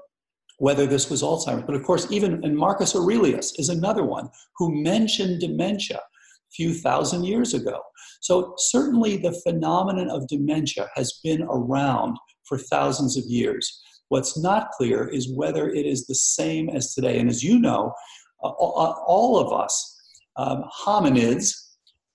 [0.58, 1.64] whether this was Alzheimer's.
[1.64, 6.74] But of course, even and Marcus Aurelius is another one who mentioned dementia a few
[6.74, 7.80] thousand years ago.
[8.20, 13.80] So certainly the phenomenon of dementia has been around for thousands of years.
[14.08, 17.18] What's not clear is whether it is the same as today.
[17.18, 17.92] And as you know,
[18.40, 19.96] all of us,
[20.36, 21.52] um, hominids,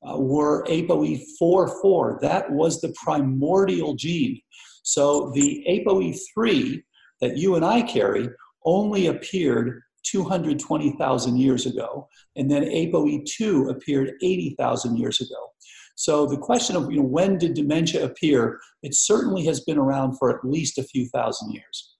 [0.05, 2.19] uh, were ApoE44.
[2.21, 4.39] That was the primordial gene.
[4.83, 6.83] So the ApoE3
[7.23, 8.29] that you and I carry
[8.65, 15.51] only appeared 220,000 years ago, and then ApoE2 appeared 80,000 years ago.
[15.95, 20.17] So the question of you know, when did dementia appear, it certainly has been around
[20.17, 21.95] for at least a few thousand years.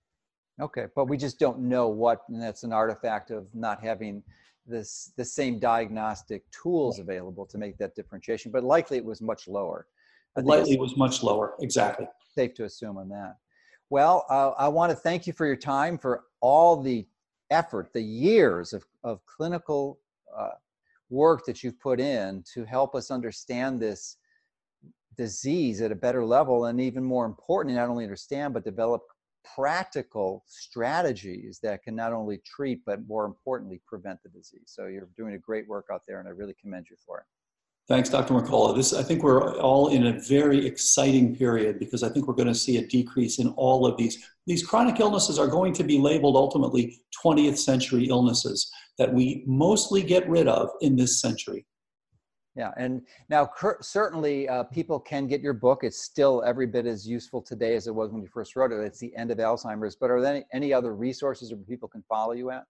[0.62, 4.22] Okay, but we just don't know what, and that's an artifact of not having
[4.66, 8.52] this the same diagnostic tools available to make that differentiation.
[8.52, 9.88] But likely it was much lower.
[10.36, 12.08] Likely it was much lower, exactly.
[12.36, 13.36] Safe to assume on that.
[13.90, 17.06] Well, uh, I want to thank you for your time, for all the
[17.52, 20.00] effort, the years of, of clinical
[20.36, 20.50] uh,
[21.10, 24.18] work that you've put in to help us understand this
[25.16, 29.04] disease at a better level, and even more importantly, not only understand, but develop
[29.56, 34.64] practical strategies that can not only treat, but more importantly, prevent the disease.
[34.66, 37.26] So you're doing a great work out there, and I really commend you for it.
[37.90, 38.34] Thanks, Dr.
[38.34, 38.76] Mercola.
[38.76, 42.48] This, I think we're all in a very exciting period because I think we're going
[42.48, 44.26] to see a decrease in all of these.
[44.48, 50.02] These chronic illnesses are going to be labeled ultimately 20th century illnesses that we mostly
[50.02, 51.66] get rid of in this century.
[52.56, 53.50] Yeah, and now
[53.82, 55.80] certainly uh, people can get your book.
[55.84, 58.80] It's still every bit as useful today as it was when you first wrote it.
[58.80, 59.96] It's the end of Alzheimer's.
[59.96, 62.64] But are there any, any other resources where people can follow you at?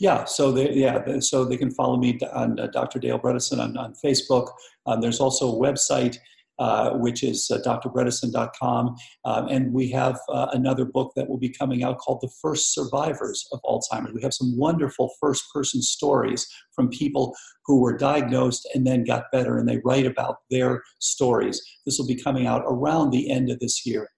[0.00, 2.98] Yeah, so they, yeah, so they can follow me on uh, Dr.
[2.98, 4.50] Dale Bredesen on, on Facebook.
[4.86, 6.18] Um, there's also a website
[6.58, 8.94] uh, which is uh, drbredesen.com,
[9.24, 12.72] um, and we have uh, another book that will be coming out called "The First
[12.74, 17.34] Survivors of Alzheimer's." We have some wonderful first-person stories from people
[17.66, 21.60] who were diagnosed and then got better, and they write about their stories.
[21.86, 24.08] This will be coming out around the end of this year.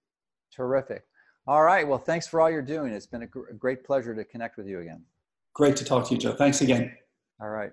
[0.55, 1.03] Terrific.
[1.47, 1.87] All right.
[1.87, 2.93] Well, thanks for all you're doing.
[2.93, 5.01] It's been a, gr- a great pleasure to connect with you again.
[5.57, 6.33] Great to talk to you, Joe.
[6.33, 6.95] Thanks again.
[7.41, 7.71] All right.